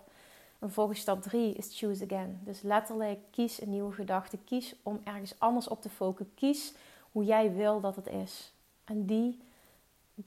En 0.59 0.71
volgens 0.73 1.01
stap 1.01 1.23
3 1.23 1.55
is 1.55 1.79
choose 1.79 2.05
again. 2.05 2.41
Dus 2.45 2.63
letterlijk 2.63 3.19
kies 3.31 3.61
een 3.61 3.71
nieuwe 3.71 3.93
gedachte. 3.93 4.39
Kies 4.45 4.75
om 4.83 5.01
ergens 5.05 5.39
anders 5.39 5.69
op 5.69 5.83
te 5.83 5.89
focussen. 5.89 6.35
Kies 6.35 6.75
hoe 7.13 7.25
jij 7.25 7.53
wil 7.53 7.81
dat 7.81 7.97
het 7.97 8.07
is. 8.07 8.53
En 8.85 9.07
die 9.07 9.41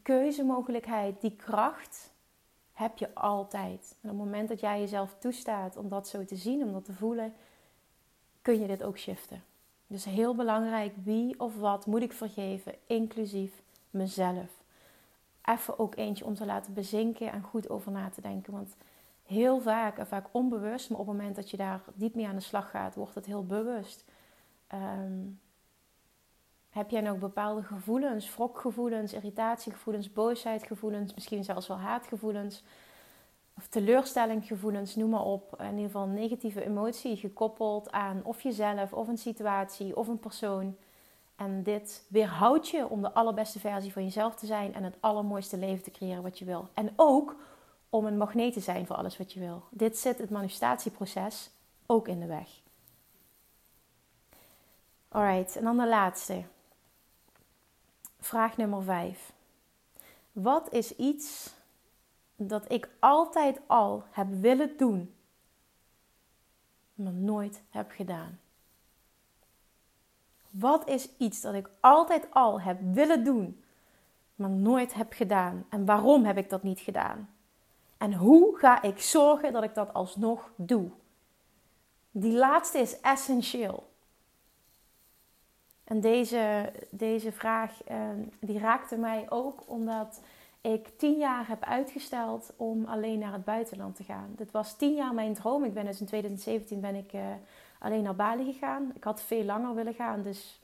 keuzemogelijkheid, 0.01 1.21
die 1.21 1.35
kracht 1.35 2.11
heb 2.77 2.97
je 2.97 3.15
altijd. 3.15 3.95
En 4.01 4.09
op 4.09 4.15
het 4.17 4.25
moment 4.25 4.49
dat 4.49 4.59
jij 4.59 4.79
jezelf 4.79 5.15
toestaat 5.19 5.77
om 5.77 5.89
dat 5.89 6.07
zo 6.07 6.25
te 6.25 6.35
zien, 6.35 6.63
om 6.63 6.71
dat 6.71 6.85
te 6.85 6.93
voelen, 6.93 7.33
kun 8.41 8.59
je 8.59 8.67
dit 8.67 8.83
ook 8.83 8.97
shiften. 8.97 9.43
Dus 9.87 10.05
heel 10.05 10.35
belangrijk, 10.35 10.93
wie 11.03 11.39
of 11.39 11.57
wat 11.59 11.85
moet 11.85 12.01
ik 12.01 12.13
vergeven, 12.13 12.75
inclusief 12.85 13.61
mezelf. 13.89 14.63
Even 15.43 15.79
ook 15.79 15.95
eentje 15.95 16.25
om 16.25 16.35
te 16.35 16.45
laten 16.45 16.73
bezinken 16.73 17.31
en 17.31 17.41
goed 17.41 17.69
over 17.69 17.91
na 17.91 18.09
te 18.09 18.21
denken. 18.21 18.53
Want 18.53 18.75
heel 19.25 19.59
vaak, 19.59 19.97
en 19.97 20.07
vaak 20.07 20.27
onbewust, 20.31 20.89
maar 20.89 20.99
op 20.99 21.07
het 21.07 21.15
moment 21.15 21.35
dat 21.35 21.49
je 21.49 21.57
daar 21.57 21.81
diep 21.93 22.15
mee 22.15 22.27
aan 22.27 22.35
de 22.35 22.41
slag 22.41 22.69
gaat, 22.69 22.95
wordt 22.95 23.15
het 23.15 23.25
heel 23.25 23.45
bewust. 23.45 24.05
Um, 24.73 25.39
heb 26.77 26.89
jij 26.89 27.01
nog 27.01 27.17
bepaalde 27.17 27.63
gevoelens, 27.63 28.35
wrokgevoelens, 28.35 29.13
irritatiegevoelens, 29.13 30.13
boosheidgevoelens, 30.13 31.13
misschien 31.13 31.43
zelfs 31.43 31.67
wel 31.67 31.77
haatgevoelens? 31.77 32.63
of 33.57 33.67
teleurstellinggevoelens, 33.67 34.95
noem 34.95 35.09
maar 35.09 35.23
op. 35.23 35.55
In 35.59 35.69
ieder 35.69 35.85
geval 35.85 36.07
negatieve 36.07 36.65
emotie 36.65 37.17
gekoppeld 37.17 37.91
aan 37.91 38.21
of 38.23 38.41
jezelf, 38.41 38.93
of 38.93 39.07
een 39.07 39.17
situatie, 39.17 39.97
of 39.97 40.07
een 40.07 40.19
persoon. 40.19 40.77
En 41.35 41.63
dit 41.63 42.05
weerhoudt 42.09 42.69
je 42.69 42.87
om 42.87 43.01
de 43.01 43.13
allerbeste 43.13 43.59
versie 43.59 43.93
van 43.93 44.03
jezelf 44.03 44.35
te 44.35 44.45
zijn 44.45 44.73
en 44.73 44.83
het 44.83 44.95
allermooiste 44.99 45.57
leven 45.57 45.83
te 45.83 45.91
creëren 45.91 46.23
wat 46.23 46.39
je 46.39 46.45
wil. 46.45 46.67
En 46.73 46.93
ook 46.95 47.35
om 47.89 48.05
een 48.05 48.17
magneet 48.17 48.53
te 48.53 48.59
zijn 48.59 48.85
voor 48.85 48.95
alles 48.95 49.17
wat 49.17 49.33
je 49.33 49.39
wil. 49.39 49.63
Dit 49.69 49.97
zit 49.97 50.17
het 50.17 50.29
manifestatieproces 50.29 51.49
ook 51.85 52.07
in 52.07 52.19
de 52.19 52.25
weg. 52.25 52.49
Alright, 55.07 55.55
en 55.55 55.63
dan 55.63 55.77
de 55.77 55.87
laatste. 55.87 56.43
Vraag 58.19 58.57
nummer 58.57 58.83
5. 58.83 59.33
Wat 60.31 60.73
is 60.73 60.95
iets 60.95 61.53
dat 62.35 62.71
ik 62.71 62.89
altijd 62.99 63.59
al 63.67 64.03
heb 64.11 64.27
willen 64.29 64.77
doen, 64.77 65.15
maar 66.93 67.13
nooit 67.13 67.61
heb 67.69 67.91
gedaan? 67.91 68.39
Wat 70.49 70.87
is 70.87 71.09
iets 71.17 71.41
dat 71.41 71.53
ik 71.53 71.69
altijd 71.79 72.27
al 72.31 72.61
heb 72.61 72.79
willen 72.81 73.23
doen, 73.23 73.63
maar 74.35 74.49
nooit 74.49 74.93
heb 74.93 75.13
gedaan? 75.13 75.65
En 75.69 75.85
waarom 75.85 76.25
heb 76.25 76.37
ik 76.37 76.49
dat 76.49 76.63
niet 76.63 76.79
gedaan? 76.79 77.29
En 77.97 78.13
hoe 78.13 78.57
ga 78.57 78.81
ik 78.81 78.99
zorgen 78.99 79.53
dat 79.53 79.63
ik 79.63 79.75
dat 79.75 79.93
alsnog 79.93 80.51
doe? 80.55 80.89
Die 82.11 82.33
laatste 82.37 82.77
is 82.77 82.99
essentieel. 82.99 83.89
En 85.87 85.99
deze, 85.99 86.71
deze 86.89 87.31
vraag 87.31 87.83
eh, 87.83 87.97
die 88.39 88.59
raakte 88.59 88.97
mij 88.97 89.25
ook 89.29 89.63
omdat 89.65 90.21
ik 90.61 90.87
tien 90.97 91.17
jaar 91.17 91.47
heb 91.47 91.63
uitgesteld 91.63 92.53
om 92.55 92.85
alleen 92.85 93.19
naar 93.19 93.33
het 93.33 93.43
buitenland 93.43 93.95
te 93.95 94.03
gaan. 94.03 94.33
Dit 94.35 94.51
was 94.51 94.75
tien 94.75 94.95
jaar 94.95 95.13
mijn 95.13 95.33
droom. 95.33 95.63
Ik 95.63 95.73
ben 95.73 95.85
dus 95.85 95.99
in 95.99 96.05
2017 96.05 96.79
ben 96.79 96.95
ik 96.95 97.13
uh, 97.13 97.21
alleen 97.79 98.03
naar 98.03 98.15
Bali 98.15 98.53
gegaan. 98.53 98.91
Ik 98.95 99.03
had 99.03 99.21
veel 99.21 99.43
langer 99.43 99.75
willen 99.75 99.93
gaan, 99.93 100.21
dus 100.21 100.61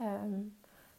um, 0.00 0.56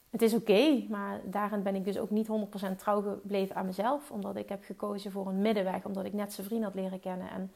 het 0.10 0.22
is 0.22 0.34
oké. 0.34 0.86
Maar 0.90 1.22
daarin 1.24 1.64
ben 1.64 1.76
ik 1.76 1.86
dus 1.86 1.98
ook 1.98 2.10
niet 2.10 2.28
100% 2.28 2.76
trouw 2.78 3.02
gebleven 3.02 3.56
aan 3.56 3.66
mezelf. 3.66 4.12
Omdat 4.12 4.36
ik 4.36 4.50
heb 4.50 4.64
gekozen 4.64 5.12
voor 5.12 5.28
een 5.28 5.42
middenweg. 5.42 5.86
Omdat 5.86 6.06
ik 6.06 6.14
net 6.14 6.34
zijn 6.34 6.48
vriend 6.48 6.64
had 6.64 6.76
leren 6.76 7.00
kennen. 7.00 7.30
En 7.30 7.52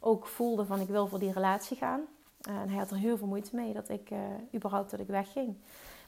ook 0.00 0.26
voelde 0.26 0.64
van 0.64 0.80
ik 0.80 0.88
wil 0.88 1.06
voor 1.06 1.18
die 1.18 1.32
relatie 1.32 1.76
gaan. 1.76 2.00
Uh, 2.48 2.60
en 2.60 2.68
hij 2.68 2.78
had 2.78 2.90
er 2.90 2.96
heel 2.96 3.16
veel 3.16 3.26
moeite 3.26 3.56
mee 3.56 3.72
dat 3.72 3.88
ik 3.88 4.10
uh, 4.10 4.18
überhaupt 4.54 4.90
dat 4.90 5.00
ik 5.00 5.06
wegging. 5.06 5.56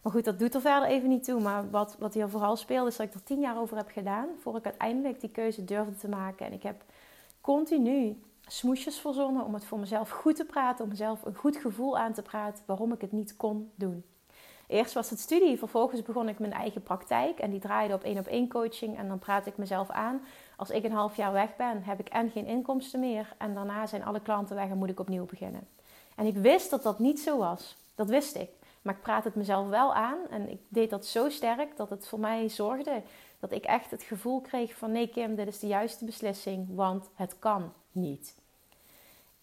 Maar 0.03 0.13
goed, 0.13 0.25
dat 0.25 0.39
doet 0.39 0.55
er 0.55 0.61
verder 0.61 0.89
even 0.89 1.09
niet 1.09 1.25
toe. 1.25 1.41
Maar 1.41 1.71
wat, 1.71 1.97
wat 1.99 2.15
hier 2.15 2.29
vooral 2.29 2.57
speelde, 2.57 2.91
is 2.91 2.97
dat 2.97 3.07
ik 3.07 3.15
er 3.15 3.23
tien 3.23 3.41
jaar 3.41 3.59
over 3.59 3.77
heb 3.77 3.89
gedaan. 3.89 4.29
Voor 4.39 4.57
ik 4.57 4.65
uiteindelijk 4.65 5.21
die 5.21 5.31
keuze 5.31 5.65
durfde 5.65 5.97
te 5.97 6.09
maken. 6.09 6.47
En 6.47 6.53
ik 6.53 6.63
heb 6.63 6.85
continu 7.41 8.23
smoesjes 8.47 8.99
verzonnen 8.99 9.45
om 9.45 9.55
het 9.55 9.65
voor 9.65 9.79
mezelf 9.79 10.11
goed 10.11 10.37
te 10.37 10.45
praten. 10.45 10.85
Om 10.85 10.91
mezelf 10.91 11.25
een 11.25 11.35
goed 11.35 11.57
gevoel 11.57 11.99
aan 11.99 12.13
te 12.13 12.23
praten 12.23 12.65
waarom 12.67 12.93
ik 12.93 13.01
het 13.01 13.13
niet 13.13 13.37
kon 13.37 13.71
doen. 13.75 14.05
Eerst 14.67 14.95
was 14.95 15.11
het 15.11 15.21
studie, 15.21 15.59
vervolgens 15.59 16.03
begon 16.03 16.29
ik 16.29 16.39
mijn 16.39 16.53
eigen 16.53 16.83
praktijk. 16.83 17.39
En 17.39 17.51
die 17.51 17.61
draaide 17.61 17.95
op 17.95 18.03
één 18.03 18.19
op 18.19 18.27
één 18.27 18.49
coaching. 18.49 18.99
En 18.99 19.09
dan 19.09 19.19
praat 19.19 19.47
ik 19.47 19.57
mezelf 19.57 19.91
aan. 19.91 20.21
Als 20.57 20.71
ik 20.71 20.85
een 20.85 20.93
half 20.93 21.17
jaar 21.17 21.33
weg 21.33 21.57
ben, 21.57 21.83
heb 21.83 22.01
ik 22.01 22.09
en 22.09 22.31
geen 22.31 22.47
inkomsten 22.47 23.01
meer. 23.01 23.35
En 23.39 23.55
daarna 23.55 23.87
zijn 23.87 24.05
alle 24.05 24.21
klanten 24.21 24.57
weg 24.57 24.69
en 24.69 24.79
moet 24.79 24.91
ik 24.91 25.01
opnieuw 25.01 25.27
beginnen. 25.27 25.78
En 26.19 26.27
ik 26.27 26.37
wist 26.37 26.71
dat 26.71 26.83
dat 26.83 26.99
niet 26.99 27.21
zo 27.21 27.39
was. 27.39 27.77
Dat 27.95 28.09
wist 28.09 28.37
ik. 28.37 28.51
Maar 28.83 28.95
ik 28.95 29.03
praat 29.03 29.25
het 29.25 29.35
mezelf 29.35 29.69
wel 29.69 29.95
aan. 29.95 30.19
En 30.31 30.51
ik 30.51 30.61
deed 30.69 30.91
dat 30.91 31.07
zo 31.07 31.29
sterk 31.29 31.77
dat 31.77 31.91
het 31.91 32.09
voor 32.09 32.21
mij 32.21 32.49
zorgde 32.49 33.03
dat 33.41 33.53
ik 33.53 33.65
echt 33.65 33.91
het 33.91 34.03
gevoel 34.03 34.41
kreeg 34.41 34.77
van 34.77 34.93
nee 34.93 35.09
Kim, 35.09 35.35
dit 35.35 35.47
is 35.47 35.59
de 35.59 35.67
juiste 35.67 36.05
beslissing, 36.05 36.67
want 36.75 37.09
het 37.15 37.39
kan 37.39 37.73
niet. 37.93 38.35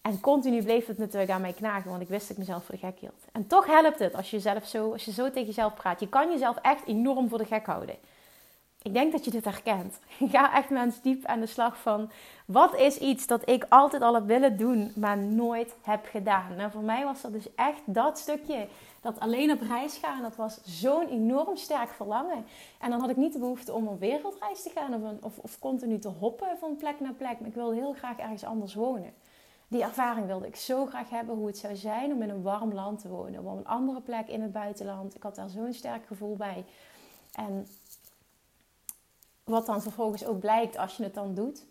En 0.00 0.20
continu 0.20 0.62
bleef 0.62 0.86
het 0.86 0.98
natuurlijk 0.98 1.30
aan 1.30 1.40
mij 1.40 1.52
knagen, 1.52 1.90
want 1.90 2.02
ik 2.02 2.08
wist 2.08 2.28
dat 2.28 2.30
ik 2.30 2.38
mezelf 2.38 2.64
voor 2.64 2.74
de 2.74 2.80
gek 2.80 2.98
hield. 2.98 3.24
En 3.32 3.46
toch 3.46 3.66
helpt 3.66 3.98
het 3.98 4.14
als 4.14 4.30
je, 4.30 4.40
zelf 4.40 4.66
zo, 4.66 4.92
als 4.92 5.04
je 5.04 5.12
zo 5.12 5.30
tegen 5.30 5.46
jezelf 5.46 5.74
praat. 5.74 6.00
Je 6.00 6.08
kan 6.08 6.30
jezelf 6.30 6.56
echt 6.62 6.86
enorm 6.86 7.28
voor 7.28 7.38
de 7.38 7.44
gek 7.44 7.66
houden. 7.66 7.96
Ik 8.86 8.94
denk 8.94 9.12
dat 9.12 9.24
je 9.24 9.30
dit 9.30 9.44
herkent. 9.44 9.98
Ga 10.32 10.54
echt 10.54 10.70
mensen 10.70 11.02
diep 11.02 11.24
aan 11.24 11.40
de 11.40 11.46
slag 11.46 11.78
van... 11.78 12.10
wat 12.44 12.76
is 12.76 12.98
iets 12.98 13.26
dat 13.26 13.48
ik 13.48 13.66
altijd 13.68 14.02
al 14.02 14.14
heb 14.14 14.26
willen 14.26 14.56
doen, 14.56 14.92
maar 14.94 15.18
nooit 15.18 15.76
heb 15.82 16.06
gedaan? 16.10 16.56
Nou, 16.56 16.70
voor 16.70 16.82
mij 16.82 17.04
was 17.04 17.20
dat 17.20 17.32
dus 17.32 17.54
echt 17.54 17.80
dat 17.84 18.18
stukje 18.18 18.68
dat 19.00 19.20
alleen 19.20 19.50
op 19.50 19.60
reis 19.60 19.96
gaan, 19.96 20.22
dat 20.22 20.36
was 20.36 20.58
zo'n 20.64 21.08
enorm 21.08 21.56
sterk 21.56 21.90
verlangen. 21.90 22.44
En 22.80 22.90
dan 22.90 23.00
had 23.00 23.10
ik 23.10 23.16
niet 23.16 23.32
de 23.32 23.38
behoefte 23.38 23.72
om 23.72 23.86
op 23.86 24.00
wereldreis 24.00 24.62
te 24.62 24.70
gaan 24.74 24.94
of, 24.94 25.22
of, 25.22 25.38
of 25.38 25.58
continu 25.58 25.98
te 25.98 26.08
hoppen 26.08 26.58
van 26.58 26.76
plek 26.76 27.00
naar 27.00 27.12
plek. 27.12 27.40
Maar 27.40 27.48
ik 27.48 27.54
wilde 27.54 27.74
heel 27.74 27.92
graag 27.92 28.18
ergens 28.18 28.44
anders 28.44 28.74
wonen. 28.74 29.12
Die 29.68 29.82
ervaring 29.82 30.26
wilde 30.26 30.46
ik 30.46 30.56
zo 30.56 30.86
graag 30.86 31.10
hebben 31.10 31.36
hoe 31.36 31.46
het 31.46 31.58
zou 31.58 31.76
zijn 31.76 32.12
om 32.12 32.22
in 32.22 32.30
een 32.30 32.42
warm 32.42 32.72
land 32.72 33.00
te 33.00 33.08
wonen. 33.08 33.46
Op 33.46 33.58
een 33.58 33.66
andere 33.66 34.00
plek 34.00 34.28
in 34.28 34.42
het 34.42 34.52
buitenland. 34.52 35.14
Ik 35.14 35.22
had 35.22 35.34
daar 35.34 35.48
zo'n 35.48 35.72
sterk 35.72 36.06
gevoel 36.06 36.36
bij. 36.36 36.64
En 37.32 37.66
wat 39.46 39.66
dan 39.66 39.82
vervolgens 39.82 40.24
ook 40.24 40.38
blijkt 40.38 40.76
als 40.76 40.96
je 40.96 41.02
het 41.02 41.14
dan 41.14 41.34
doet, 41.34 41.66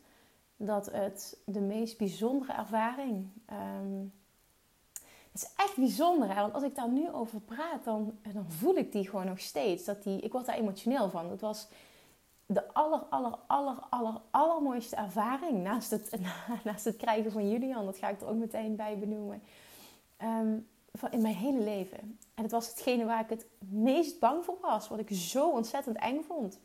dat 0.58 0.92
het 0.92 1.38
de 1.46 1.62
meest 1.62 1.98
bijzondere 1.98 2.54
ervaring 2.54 3.28
um, 3.52 4.14
het 5.36 5.44
is 5.44 5.54
echt 5.56 5.76
bijzonder, 5.76 6.36
hè? 6.36 6.42
want 6.42 6.54
als 6.54 6.64
ik 6.64 6.76
daar 6.76 6.90
nu 6.90 7.12
over 7.12 7.40
praat, 7.40 7.84
dan, 7.84 8.18
dan 8.34 8.52
voel 8.52 8.76
ik 8.76 8.92
die 8.92 9.10
gewoon 9.10 9.26
nog 9.26 9.40
steeds. 9.40 9.86
Dat 9.86 10.04
die, 10.04 10.20
ik 10.20 10.32
word 10.32 10.46
daar 10.46 10.56
emotioneel 10.56 11.10
van. 11.10 11.30
Het 11.30 11.42
was 11.42 11.68
de 12.46 12.74
aller, 12.74 13.00
aller, 13.00 13.38
aller, 13.48 13.78
aller, 13.90 14.22
allermooiste 14.32 14.96
ervaring 14.96 15.64
naast 15.64 15.92
het, 15.92 16.20
naast 16.64 16.86
het 16.86 16.98
krijgen 16.98 17.32
van 17.32 17.50
Julian. 17.50 17.86
Dat 17.86 17.98
ga 17.98 18.10
ik 18.10 18.22
er 18.22 18.28
ook 18.28 18.36
meteen 18.36 18.76
bij 18.76 19.00
benoemen. 19.00 19.42
Ehm, 20.18 20.58
van 20.94 21.12
in 21.12 21.22
mijn 21.22 21.36
hele 21.36 21.62
leven. 21.62 22.18
En 22.34 22.44
het 22.44 22.52
was 22.52 22.68
hetgene 22.68 23.06
waar 23.06 23.22
ik 23.22 23.30
het 23.30 23.46
meest 23.60 24.20
bang 24.20 24.46
voor 24.46 24.58
was. 24.62 24.88
Wat 24.88 25.00
ik 25.00 25.10
zo 25.10 25.50
ontzettend 25.50 25.98
eng 25.98 26.22
vond. 26.22 26.60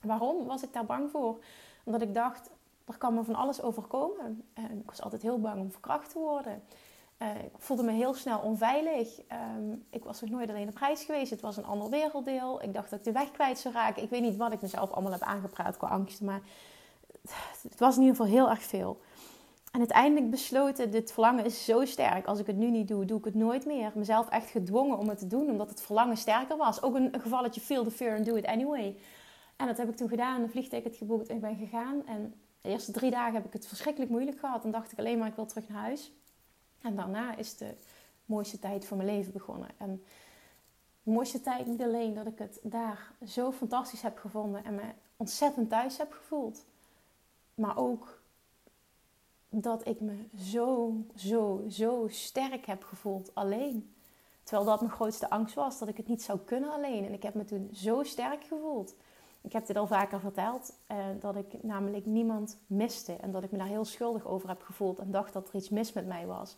Waarom 0.00 0.46
was 0.46 0.62
ik 0.62 0.72
daar 0.72 0.84
bang 0.84 1.10
voor? 1.10 1.38
Omdat 1.84 2.02
ik 2.02 2.14
dacht, 2.14 2.50
er 2.84 2.98
kan 2.98 3.14
me 3.14 3.24
van 3.24 3.34
alles 3.34 3.62
overkomen. 3.62 4.44
En 4.54 4.78
ik 4.78 4.86
was 4.86 5.02
altijd 5.02 5.22
heel 5.22 5.40
bang 5.40 5.60
om 5.60 5.70
verkracht 5.70 6.12
te 6.12 6.18
worden. 6.18 6.62
Uh, 7.22 7.28
ik 7.44 7.52
voelde 7.58 7.82
me 7.82 7.92
heel 7.92 8.14
snel 8.14 8.38
onveilig. 8.38 9.20
Ehm, 9.28 9.72
ik 9.90 10.04
was 10.04 10.20
nog 10.20 10.30
nooit 10.30 10.48
alleen 10.48 10.68
op 10.68 10.76
reis 10.76 11.04
geweest. 11.04 11.30
Het 11.30 11.40
was 11.40 11.56
een 11.56 11.64
ander 11.64 11.90
werelddeel. 11.90 12.62
Ik 12.62 12.74
dacht 12.74 12.90
dat 12.90 12.98
ik 12.98 13.04
de 13.04 13.12
weg 13.12 13.30
kwijt 13.30 13.58
zou 13.58 13.74
raken. 13.74 14.02
Ik 14.02 14.10
weet 14.10 14.20
niet 14.20 14.36
wat 14.36 14.52
ik 14.52 14.60
mezelf 14.60 14.90
allemaal 14.90 15.12
heb 15.12 15.22
aangepraat 15.22 15.76
qua 15.76 15.88
angsten. 15.88 16.26
Maar 16.26 16.40
het 17.62 17.78
was 17.78 17.96
in 17.96 18.02
ieder 18.02 18.16
geval 18.16 18.32
heel 18.32 18.50
erg 18.50 18.62
veel. 18.62 19.00
En 19.72 19.78
uiteindelijk 19.78 20.30
besloten, 20.30 20.90
dit 20.90 21.12
verlangen 21.12 21.44
is 21.44 21.64
zo 21.64 21.84
sterk. 21.84 22.26
Als 22.26 22.38
ik 22.38 22.46
het 22.46 22.56
nu 22.56 22.70
niet 22.70 22.88
doe, 22.88 23.04
doe 23.04 23.18
ik 23.18 23.24
het 23.24 23.34
nooit 23.34 23.66
meer. 23.66 23.92
Mezelf 23.94 24.28
echt 24.28 24.50
gedwongen 24.50 24.98
om 24.98 25.08
het 25.08 25.18
te 25.18 25.26
doen, 25.26 25.50
omdat 25.50 25.68
het 25.68 25.80
verlangen 25.80 26.16
sterker 26.16 26.56
was. 26.56 26.82
Ook 26.82 26.94
een 26.94 27.14
gevalletje 27.20 27.60
feel 27.60 27.84
the 27.84 27.90
fear 27.90 28.16
and 28.16 28.24
do 28.26 28.34
it 28.34 28.46
anyway. 28.46 28.96
En 29.60 29.66
dat 29.66 29.76
heb 29.76 29.88
ik 29.88 29.96
toen 29.96 30.08
gedaan, 30.08 30.42
een 30.42 30.50
vliegticket 30.50 30.96
geboekt 30.96 31.28
en 31.28 31.34
ik 31.34 31.40
ben 31.40 31.56
gegaan. 31.56 32.06
En 32.06 32.34
de 32.60 32.68
eerste 32.68 32.92
drie 32.92 33.10
dagen 33.10 33.34
heb 33.34 33.44
ik 33.44 33.52
het 33.52 33.66
verschrikkelijk 33.66 34.10
moeilijk 34.10 34.38
gehad. 34.38 34.64
En 34.64 34.70
dacht 34.70 34.92
ik 34.92 34.98
alleen 34.98 35.18
maar, 35.18 35.28
ik 35.28 35.34
wil 35.34 35.46
terug 35.46 35.68
naar 35.68 35.82
huis. 35.82 36.12
En 36.80 36.96
daarna 36.96 37.36
is 37.36 37.56
de 37.56 37.74
mooiste 38.24 38.58
tijd 38.58 38.86
van 38.86 38.96
mijn 38.96 39.08
leven 39.08 39.32
begonnen. 39.32 39.68
En 39.76 40.02
de 41.02 41.10
mooiste 41.10 41.40
tijd 41.40 41.66
niet 41.66 41.82
alleen 41.82 42.14
dat 42.14 42.26
ik 42.26 42.38
het 42.38 42.58
daar 42.62 43.12
zo 43.26 43.52
fantastisch 43.52 44.02
heb 44.02 44.18
gevonden 44.18 44.64
en 44.64 44.74
me 44.74 44.82
ontzettend 45.16 45.68
thuis 45.68 45.98
heb 45.98 46.12
gevoeld. 46.12 46.64
Maar 47.54 47.76
ook 47.76 48.20
dat 49.48 49.86
ik 49.86 50.00
me 50.00 50.24
zo, 50.38 50.94
zo, 51.16 51.64
zo 51.68 52.06
sterk 52.08 52.66
heb 52.66 52.84
gevoeld 52.84 53.34
alleen. 53.34 53.94
Terwijl 54.42 54.68
dat 54.68 54.80
mijn 54.80 54.92
grootste 54.92 55.30
angst 55.30 55.54
was, 55.54 55.78
dat 55.78 55.88
ik 55.88 55.96
het 55.96 56.08
niet 56.08 56.22
zou 56.22 56.38
kunnen 56.38 56.72
alleen. 56.72 57.04
En 57.04 57.12
ik 57.12 57.22
heb 57.22 57.34
me 57.34 57.44
toen 57.44 57.68
zo 57.72 58.02
sterk 58.02 58.44
gevoeld. 58.44 58.94
Ik 59.40 59.52
heb 59.52 59.66
dit 59.66 59.76
al 59.76 59.86
vaker 59.86 60.20
verteld, 60.20 60.72
eh, 60.86 60.96
dat 61.20 61.36
ik 61.36 61.62
namelijk 61.62 62.06
niemand 62.06 62.58
miste. 62.66 63.12
En 63.12 63.30
dat 63.30 63.44
ik 63.44 63.50
me 63.50 63.58
daar 63.58 63.66
heel 63.66 63.84
schuldig 63.84 64.26
over 64.26 64.48
heb 64.48 64.62
gevoeld 64.62 64.98
en 64.98 65.10
dacht 65.10 65.32
dat 65.32 65.48
er 65.48 65.54
iets 65.54 65.68
mis 65.68 65.92
met 65.92 66.06
mij 66.06 66.26
was. 66.26 66.56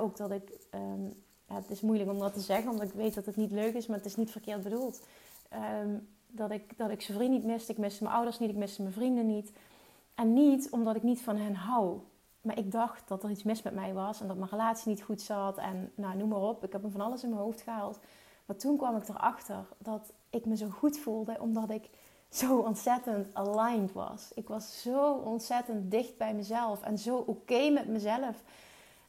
ook 0.00 0.16
dat 0.16 0.30
ik, 0.30 0.66
ehm, 0.70 1.08
het 1.46 1.70
is 1.70 1.80
moeilijk 1.80 2.10
om 2.10 2.18
dat 2.18 2.34
te 2.34 2.40
zeggen, 2.40 2.70
omdat 2.70 2.88
ik 2.88 2.94
weet 2.94 3.14
dat 3.14 3.26
het 3.26 3.36
niet 3.36 3.50
leuk 3.50 3.74
is, 3.74 3.86
maar 3.86 3.96
het 3.96 4.06
is 4.06 4.16
niet 4.16 4.30
verkeerd 4.30 4.62
bedoeld. 4.62 5.06
Ehm, 5.48 5.98
dat, 6.26 6.50
ik, 6.50 6.78
dat 6.78 6.90
ik 6.90 7.02
zijn 7.02 7.18
vriend 7.18 7.32
niet 7.32 7.44
miste, 7.44 7.72
ik 7.72 7.78
miste 7.78 8.02
mijn 8.02 8.14
ouders 8.14 8.38
niet, 8.38 8.50
ik 8.50 8.56
miste 8.56 8.82
mijn 8.82 8.94
vrienden 8.94 9.26
niet. 9.26 9.52
En 10.14 10.32
niet 10.32 10.70
omdat 10.70 10.96
ik 10.96 11.02
niet 11.02 11.22
van 11.22 11.36
hen 11.36 11.54
hou. 11.54 12.00
Maar 12.40 12.58
ik 12.58 12.72
dacht 12.72 13.08
dat 13.08 13.22
er 13.22 13.30
iets 13.30 13.42
mis 13.42 13.62
met 13.62 13.74
mij 13.74 13.94
was 13.94 14.20
en 14.20 14.26
dat 14.28 14.36
mijn 14.36 14.50
relatie 14.50 14.88
niet 14.88 15.02
goed 15.02 15.20
zat. 15.20 15.58
En 15.58 15.92
nou, 15.94 16.16
noem 16.16 16.28
maar 16.28 16.40
op. 16.40 16.64
Ik 16.64 16.72
heb 16.72 16.82
hem 16.82 16.90
van 16.90 17.00
alles 17.00 17.22
in 17.22 17.28
mijn 17.28 17.40
hoofd 17.40 17.60
gehaald. 17.60 17.98
Maar 18.46 18.56
toen 18.56 18.76
kwam 18.76 18.96
ik 18.96 19.08
erachter 19.08 19.66
dat 19.78 20.12
ik 20.30 20.44
me 20.44 20.56
zo 20.56 20.68
goed 20.68 20.98
voelde 20.98 21.36
omdat 21.40 21.70
ik 21.70 21.90
zo 22.36 22.58
ontzettend 22.58 23.34
aligned 23.34 23.92
was. 23.92 24.30
Ik 24.34 24.48
was 24.48 24.82
zo 24.82 25.12
ontzettend 25.12 25.90
dicht 25.90 26.16
bij 26.16 26.34
mezelf 26.34 26.82
en 26.82 26.98
zo 26.98 27.16
oké 27.16 27.70
met 27.70 27.88
mezelf. 27.88 28.42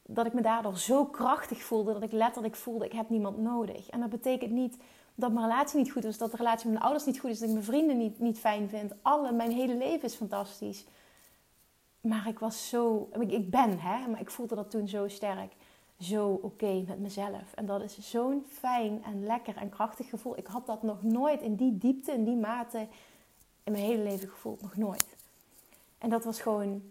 Dat 0.02 0.26
ik 0.26 0.32
me 0.32 0.40
daardoor 0.40 0.78
zo 0.78 1.04
krachtig 1.04 1.62
voelde 1.62 1.92
dat 1.92 2.02
ik 2.02 2.12
letterlijk 2.12 2.56
voelde: 2.56 2.84
ik 2.84 2.92
heb 2.92 3.08
niemand 3.08 3.38
nodig. 3.38 3.88
En 3.88 4.00
dat 4.00 4.10
betekent 4.10 4.50
niet 4.50 4.76
dat 5.14 5.32
mijn 5.32 5.46
relatie 5.46 5.78
niet 5.78 5.92
goed 5.92 6.04
is, 6.04 6.18
dat 6.18 6.30
de 6.30 6.36
relatie 6.36 6.64
met 6.64 6.72
mijn 6.72 6.84
ouders 6.84 7.04
niet 7.04 7.20
goed 7.20 7.30
is, 7.30 7.38
dat 7.38 7.48
ik 7.48 7.54
mijn 7.54 7.66
vrienden 7.66 7.98
niet, 7.98 8.18
niet 8.18 8.38
fijn 8.38 8.68
vind. 8.68 8.92
Alle, 9.02 9.32
mijn 9.32 9.50
hele 9.50 9.76
leven 9.76 10.08
is 10.08 10.14
fantastisch. 10.14 10.84
Maar 12.00 12.28
ik 12.28 12.38
was 12.38 12.68
zo, 12.68 13.08
ik 13.26 13.50
ben 13.50 13.80
hè, 13.80 14.08
maar 14.08 14.20
ik 14.20 14.30
voelde 14.30 14.54
dat 14.54 14.70
toen 14.70 14.88
zo 14.88 15.08
sterk 15.08 15.52
zo 16.00 16.38
oké 16.42 16.84
met 16.86 16.98
mezelf. 16.98 17.52
En 17.54 17.66
dat 17.66 17.82
is 17.82 18.10
zo'n 18.10 18.44
fijn 18.48 19.04
en 19.04 19.26
lekker 19.26 19.56
en 19.56 19.68
krachtig 19.68 20.08
gevoel. 20.08 20.38
Ik 20.38 20.46
had 20.46 20.66
dat 20.66 20.82
nog 20.82 21.02
nooit 21.02 21.40
in 21.40 21.54
die 21.54 21.78
diepte, 21.78 22.12
in 22.12 22.24
die 22.24 22.36
mate 22.36 22.86
in 23.68 23.74
mijn 23.80 23.90
hele 23.90 24.02
leven 24.02 24.28
gevoeld. 24.28 24.62
Nog 24.62 24.76
nooit. 24.76 25.06
En 25.98 26.10
dat 26.10 26.24
was 26.24 26.40
gewoon... 26.40 26.82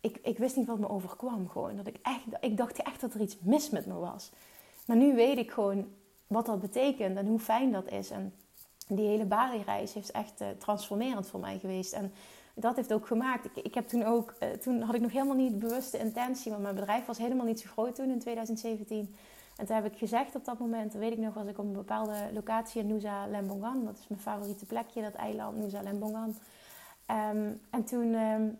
Ik, 0.00 0.18
ik 0.22 0.38
wist 0.38 0.56
niet 0.56 0.66
wat 0.66 0.78
me 0.78 0.88
overkwam 0.88 1.48
gewoon. 1.48 1.76
Dat 1.76 1.86
ik, 1.86 1.96
echt, 2.02 2.22
ik 2.40 2.56
dacht 2.56 2.82
echt 2.82 3.00
dat 3.00 3.14
er 3.14 3.20
iets 3.20 3.36
mis 3.40 3.70
met 3.70 3.86
me 3.86 3.94
was. 3.94 4.30
Maar 4.86 4.96
nu 4.96 5.14
weet 5.14 5.38
ik 5.38 5.50
gewoon 5.50 5.88
wat 6.26 6.46
dat 6.46 6.60
betekent 6.60 7.16
en 7.16 7.26
hoe 7.26 7.38
fijn 7.38 7.72
dat 7.72 7.90
is. 7.90 8.10
En 8.10 8.34
die 8.88 9.06
hele 9.06 9.24
Bali-reis 9.24 9.94
is 9.94 10.10
echt 10.10 10.40
uh, 10.40 10.48
transformerend 10.58 11.28
voor 11.28 11.40
mij 11.40 11.58
geweest. 11.58 11.92
En 11.92 12.12
dat 12.54 12.76
heeft 12.76 12.92
ook 12.92 13.06
gemaakt. 13.06 13.44
Ik, 13.44 13.64
ik 13.64 13.74
heb 13.74 13.88
toen 13.88 14.04
ook, 14.04 14.34
uh, 14.42 14.48
toen 14.48 14.80
had 14.80 14.94
ik 14.94 15.00
nog 15.00 15.12
helemaal 15.12 15.36
niet 15.36 15.52
de 15.52 15.66
bewuste 15.66 15.98
intentie, 15.98 16.50
want 16.50 16.62
mijn 16.62 16.74
bedrijf 16.74 17.06
was 17.06 17.18
helemaal 17.18 17.46
niet 17.46 17.60
zo 17.60 17.68
groot 17.70 17.94
toen 17.94 18.10
in 18.10 18.18
2017. 18.18 19.16
En 19.56 19.66
toen 19.66 19.74
heb 19.74 19.84
ik 19.84 19.98
gezegd 19.98 20.34
op 20.34 20.44
dat 20.44 20.58
moment, 20.58 20.92
weet 20.92 21.12
ik 21.12 21.18
nog, 21.18 21.34
was 21.34 21.46
ik 21.46 21.58
op 21.58 21.64
een 21.64 21.72
bepaalde 21.72 22.30
locatie 22.32 22.80
in 22.80 22.86
Nusa 22.86 23.26
Lembongan. 23.26 23.84
Dat 23.84 23.98
is 23.98 24.08
mijn 24.08 24.20
favoriete 24.20 24.66
plekje, 24.66 25.02
dat 25.02 25.14
eiland 25.14 25.56
Nusa 25.56 25.82
Lembongan. 25.82 26.36
Um, 27.10 27.60
en 27.70 27.84
toen 27.84 28.14
um, 28.14 28.58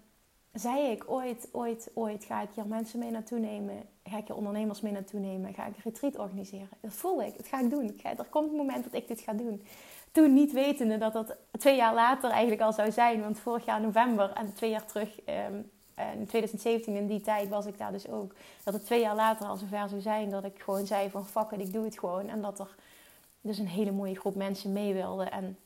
zei 0.52 0.90
ik, 0.90 1.04
ooit, 1.06 1.48
ooit, 1.52 1.90
ooit 1.94 2.24
ga 2.24 2.42
ik 2.42 2.48
hier 2.54 2.66
mensen 2.66 2.98
mee 2.98 3.10
naartoe 3.10 3.38
nemen. 3.38 3.82
Ga 4.04 4.18
ik 4.18 4.26
hier 4.26 4.36
ondernemers 4.36 4.80
mee 4.80 4.92
naartoe 4.92 5.20
nemen. 5.20 5.54
Ga 5.54 5.66
ik 5.66 5.76
een 5.76 5.82
retreat 5.84 6.18
organiseren. 6.18 6.68
Dat 6.80 6.92
voel 6.92 7.22
ik, 7.22 7.36
dat 7.36 7.46
ga 7.46 7.60
ik 7.60 7.70
doen. 7.70 8.00
er 8.02 8.24
komt 8.30 8.50
een 8.50 8.56
moment 8.56 8.84
dat 8.84 8.94
ik 8.94 9.08
dit 9.08 9.20
ga 9.20 9.32
doen 9.32 9.62
toen 10.16 10.32
niet 10.32 10.52
wetende 10.52 10.98
dat 10.98 11.12
dat 11.12 11.36
twee 11.58 11.76
jaar 11.76 11.94
later 11.94 12.30
eigenlijk 12.30 12.62
al 12.62 12.72
zou 12.72 12.92
zijn. 12.92 13.20
Want 13.20 13.38
vorig 13.38 13.64
jaar 13.64 13.80
november 13.80 14.32
en 14.32 14.54
twee 14.54 14.70
jaar 14.70 14.86
terug, 14.86 15.20
um, 15.50 15.70
in 15.96 16.26
2017 16.26 16.94
in 16.94 17.06
die 17.06 17.20
tijd 17.20 17.48
was 17.48 17.66
ik 17.66 17.78
daar 17.78 17.92
dus 17.92 18.08
ook. 18.08 18.34
Dat 18.64 18.74
het 18.74 18.84
twee 18.84 19.00
jaar 19.00 19.14
later 19.14 19.46
al 19.46 19.56
zover 19.56 19.88
zou 19.88 20.00
zijn 20.00 20.30
dat 20.30 20.44
ik 20.44 20.60
gewoon 20.60 20.86
zei 20.86 21.10
van 21.10 21.26
fuck 21.26 21.50
ik 21.50 21.72
doe 21.72 21.84
het 21.84 21.98
gewoon. 21.98 22.28
En 22.28 22.40
dat 22.42 22.58
er 22.58 22.74
dus 23.40 23.58
een 23.58 23.68
hele 23.68 23.92
mooie 23.92 24.16
groep 24.16 24.34
mensen 24.34 24.72
mee 24.72 24.94
wilde. 24.94 25.24
En 25.24 25.58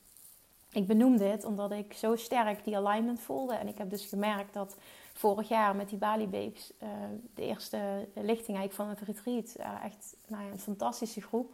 ik 0.73 0.87
benoem 0.87 1.17
dit 1.17 1.45
omdat 1.45 1.73
ik 1.73 1.93
zo 1.93 2.17
sterk 2.17 2.65
die 2.65 2.77
alignment 2.77 3.21
voelde. 3.21 3.55
En 3.55 3.69
ik 3.69 3.79
heb 3.79 3.91
dus 3.91 4.07
gemerkt 4.07 4.55
dat 4.55 4.77
vorig 5.13 5.49
jaar 5.49 5.77
met 5.77 5.89
die 5.89 5.99
Bali 5.99 6.27
Babes, 6.27 6.73
uh, 6.83 6.89
de 7.35 7.43
eerste 7.43 8.09
lichting 8.15 8.59
eigenlijk 8.59 8.73
van 8.73 8.89
het 8.89 9.01
retreat, 9.01 9.55
uh, 9.59 9.85
echt 9.85 10.17
nou 10.27 10.45
ja, 10.45 10.51
een 10.51 10.59
fantastische 10.59 11.21
groep 11.21 11.53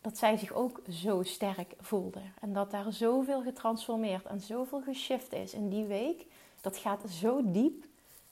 dat 0.00 0.18
zij 0.18 0.36
zich 0.36 0.52
ook 0.52 0.80
zo 0.90 1.22
sterk 1.22 1.74
voelde. 1.80 2.20
En 2.40 2.52
dat 2.52 2.70
daar 2.70 2.92
zoveel 2.92 3.42
getransformeerd 3.42 4.26
en 4.26 4.40
zoveel 4.40 4.80
geshift 4.80 5.32
is 5.32 5.54
in 5.54 5.68
die 5.68 5.84
week. 5.84 6.26
Dat 6.60 6.76
gaat 6.76 7.10
zo 7.10 7.50
diep 7.50 7.86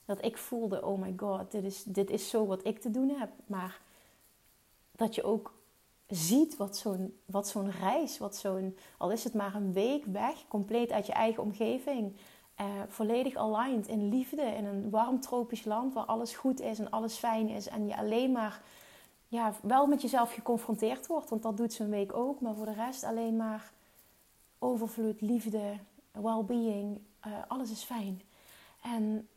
dat 0.05 0.25
ik 0.25 0.37
voelde: 0.37 0.85
oh 0.85 1.01
my 1.01 1.13
god, 1.17 1.51
dit 1.51 1.63
is, 1.63 1.83
dit 1.83 2.09
is 2.09 2.29
zo 2.29 2.45
wat 2.45 2.65
ik 2.65 2.79
te 2.79 2.91
doen 2.91 3.09
heb. 3.09 3.29
Maar 3.45 3.81
dat 4.91 5.15
je 5.15 5.23
ook 5.23 5.53
ziet 6.07 6.57
wat 6.57 6.77
zo'n, 6.77 7.17
wat 7.25 7.47
zo'n 7.47 7.71
reis, 7.71 8.17
wat 8.17 8.35
zo'n, 8.35 8.77
al 8.97 9.11
is 9.11 9.23
het 9.23 9.33
maar 9.33 9.55
een 9.55 9.73
week 9.73 10.05
weg, 10.05 10.47
compleet 10.47 10.91
uit 10.91 11.05
je 11.05 11.13
eigen 11.13 11.43
omgeving. 11.43 12.15
Eh, 12.55 12.65
volledig 12.87 13.35
aligned 13.35 13.87
in 13.87 14.09
liefde, 14.09 14.41
in 14.41 14.65
een 14.65 14.89
warm 14.89 15.19
tropisch 15.19 15.65
land 15.65 15.93
waar 15.93 16.05
alles 16.05 16.35
goed 16.35 16.61
is 16.61 16.79
en 16.79 16.89
alles 16.89 17.15
fijn 17.15 17.49
is. 17.49 17.67
En 17.67 17.87
je 17.87 17.97
alleen 17.97 18.31
maar 18.31 18.61
ja, 19.27 19.53
wel 19.61 19.87
met 19.87 20.01
jezelf 20.01 20.33
geconfronteerd 20.33 21.07
wordt. 21.07 21.29
Want 21.29 21.43
dat 21.43 21.57
doet 21.57 21.73
zo'n 21.73 21.89
week 21.89 22.13
ook. 22.13 22.41
Maar 22.41 22.55
voor 22.55 22.65
de 22.65 22.73
rest 22.73 23.03
alleen 23.03 23.35
maar 23.35 23.71
overvloed, 24.59 25.21
liefde, 25.21 25.77
well-being. 26.11 26.99
Uh, 27.27 27.33
alles 27.47 27.71
is 27.71 27.83
fijn. 27.83 28.21
En 28.81 29.27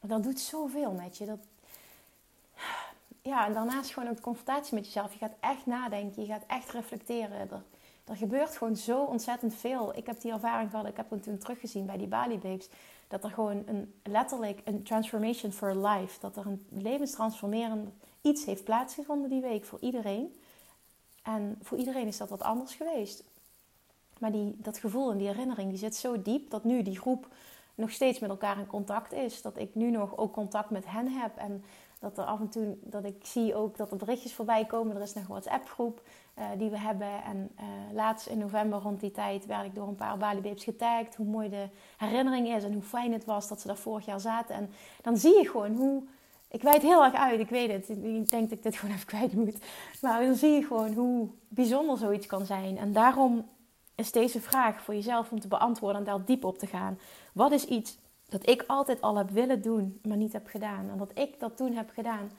dat 0.00 0.22
doet 0.22 0.40
zoveel 0.40 0.92
met 0.92 1.16
je. 1.16 1.26
Dat, 1.26 1.38
ja, 3.22 3.46
en 3.46 3.52
daarnaast 3.52 3.92
gewoon 3.92 4.14
de 4.14 4.20
confrontatie 4.20 4.74
met 4.74 4.84
jezelf. 4.84 5.12
Je 5.12 5.18
gaat 5.18 5.36
echt 5.40 5.66
nadenken, 5.66 6.22
je 6.22 6.28
gaat 6.28 6.44
echt 6.46 6.70
reflecteren. 6.70 7.50
Er, 7.50 7.62
er 8.04 8.16
gebeurt 8.16 8.56
gewoon 8.56 8.76
zo 8.76 9.04
ontzettend 9.04 9.54
veel. 9.54 9.96
Ik 9.96 10.06
heb 10.06 10.20
die 10.20 10.32
ervaring 10.32 10.70
gehad, 10.70 10.86
ik 10.86 10.96
heb 10.96 11.10
het 11.10 11.22
toen 11.22 11.38
teruggezien 11.38 11.86
bij 11.86 11.96
die 11.96 12.06
Bali 12.06 12.38
Babes. 12.38 12.68
Dat 13.08 13.24
er 13.24 13.30
gewoon 13.30 13.62
een, 13.66 13.94
letterlijk 14.02 14.60
een 14.64 14.82
transformation 14.82 15.52
for 15.52 15.86
life. 15.86 16.20
Dat 16.20 16.36
er 16.36 16.46
een 16.46 16.66
levenstransformerend 16.68 17.88
iets 18.20 18.44
heeft 18.44 18.64
plaatsgevonden 18.64 19.30
die 19.30 19.40
week 19.40 19.64
voor 19.64 19.80
iedereen. 19.80 20.40
En 21.22 21.58
voor 21.62 21.78
iedereen 21.78 22.06
is 22.06 22.16
dat 22.16 22.28
wat 22.28 22.42
anders 22.42 22.74
geweest. 22.74 23.24
Maar 24.20 24.32
die, 24.32 24.56
dat 24.58 24.78
gevoel 24.78 25.10
en 25.10 25.18
die 25.18 25.26
herinnering 25.26 25.68
die 25.68 25.78
zit 25.78 25.96
zo 25.96 26.22
diep 26.22 26.50
dat 26.50 26.64
nu 26.64 26.82
die 26.82 26.98
groep 26.98 27.28
nog 27.74 27.90
steeds 27.90 28.18
met 28.18 28.30
elkaar 28.30 28.58
in 28.58 28.66
contact 28.66 29.12
is. 29.12 29.42
Dat 29.42 29.58
ik 29.58 29.74
nu 29.74 29.90
nog 29.90 30.16
ook 30.16 30.32
contact 30.32 30.70
met 30.70 30.84
hen 30.86 31.08
heb. 31.08 31.36
En 31.36 31.64
dat 31.98 32.18
er 32.18 32.24
af 32.24 32.40
en 32.40 32.48
toe, 32.48 32.76
dat 32.82 33.04
ik 33.04 33.16
zie 33.22 33.54
ook 33.54 33.76
dat 33.76 33.90
er 33.90 33.96
berichtjes 33.96 34.34
voorbij 34.34 34.64
komen. 34.64 34.96
Er 34.96 35.02
is 35.02 35.14
nog 35.14 35.22
een 35.22 35.30
WhatsApp 35.30 35.68
groep 35.68 36.02
uh, 36.38 36.44
die 36.58 36.70
we 36.70 36.78
hebben. 36.78 37.22
En 37.24 37.50
uh, 37.60 37.64
laatst 37.94 38.26
in 38.26 38.38
november 38.38 38.78
rond 38.78 39.00
die 39.00 39.10
tijd 39.10 39.46
werd 39.46 39.64
ik 39.64 39.74
door 39.74 39.88
een 39.88 39.94
paar 39.94 40.16
Bali 40.16 40.40
Babes 40.40 40.64
getagd. 40.64 41.14
Hoe 41.14 41.26
mooi 41.26 41.48
de 41.48 41.68
herinnering 41.96 42.48
is 42.48 42.64
en 42.64 42.72
hoe 42.72 42.82
fijn 42.82 43.12
het 43.12 43.24
was 43.24 43.48
dat 43.48 43.60
ze 43.60 43.66
daar 43.66 43.76
vorig 43.76 44.06
jaar 44.06 44.20
zaten. 44.20 44.54
En 44.54 44.70
dan 45.02 45.16
zie 45.16 45.38
je 45.38 45.48
gewoon 45.48 45.74
hoe... 45.74 46.02
Ik 46.48 46.62
wijd 46.62 46.82
heel 46.82 47.04
erg 47.04 47.14
uit, 47.14 47.40
ik 47.40 47.48
weet 47.48 47.72
het. 47.72 47.88
Ik 47.88 48.28
denk 48.28 48.48
dat 48.48 48.58
ik 48.58 48.62
dit 48.62 48.76
gewoon 48.76 48.94
even 48.94 49.06
kwijt 49.06 49.32
moet. 49.32 49.58
Maar 50.00 50.20
dan 50.20 50.34
zie 50.34 50.50
je 50.50 50.64
gewoon 50.64 50.92
hoe 50.92 51.28
bijzonder 51.48 51.98
zoiets 51.98 52.26
kan 52.26 52.46
zijn. 52.46 52.78
En 52.78 52.92
daarom 52.92 53.44
is 53.96 54.12
deze 54.12 54.40
vraag 54.40 54.82
voor 54.82 54.94
jezelf 54.94 55.30
om 55.30 55.40
te 55.40 55.48
beantwoorden 55.48 55.98
en 55.98 56.04
daar 56.04 56.24
diep 56.24 56.44
op 56.44 56.58
te 56.58 56.66
gaan. 56.66 56.98
Wat 57.32 57.52
is 57.52 57.64
iets 57.64 57.98
dat 58.28 58.48
ik 58.48 58.64
altijd 58.66 59.00
al 59.00 59.16
heb 59.16 59.30
willen 59.30 59.62
doen, 59.62 60.00
maar 60.02 60.16
niet 60.16 60.32
heb 60.32 60.46
gedaan? 60.46 60.90
En 60.90 60.98
dat 60.98 61.10
ik 61.14 61.40
dat 61.40 61.56
toen 61.56 61.72
heb 61.72 61.90
gedaan, 61.90 62.30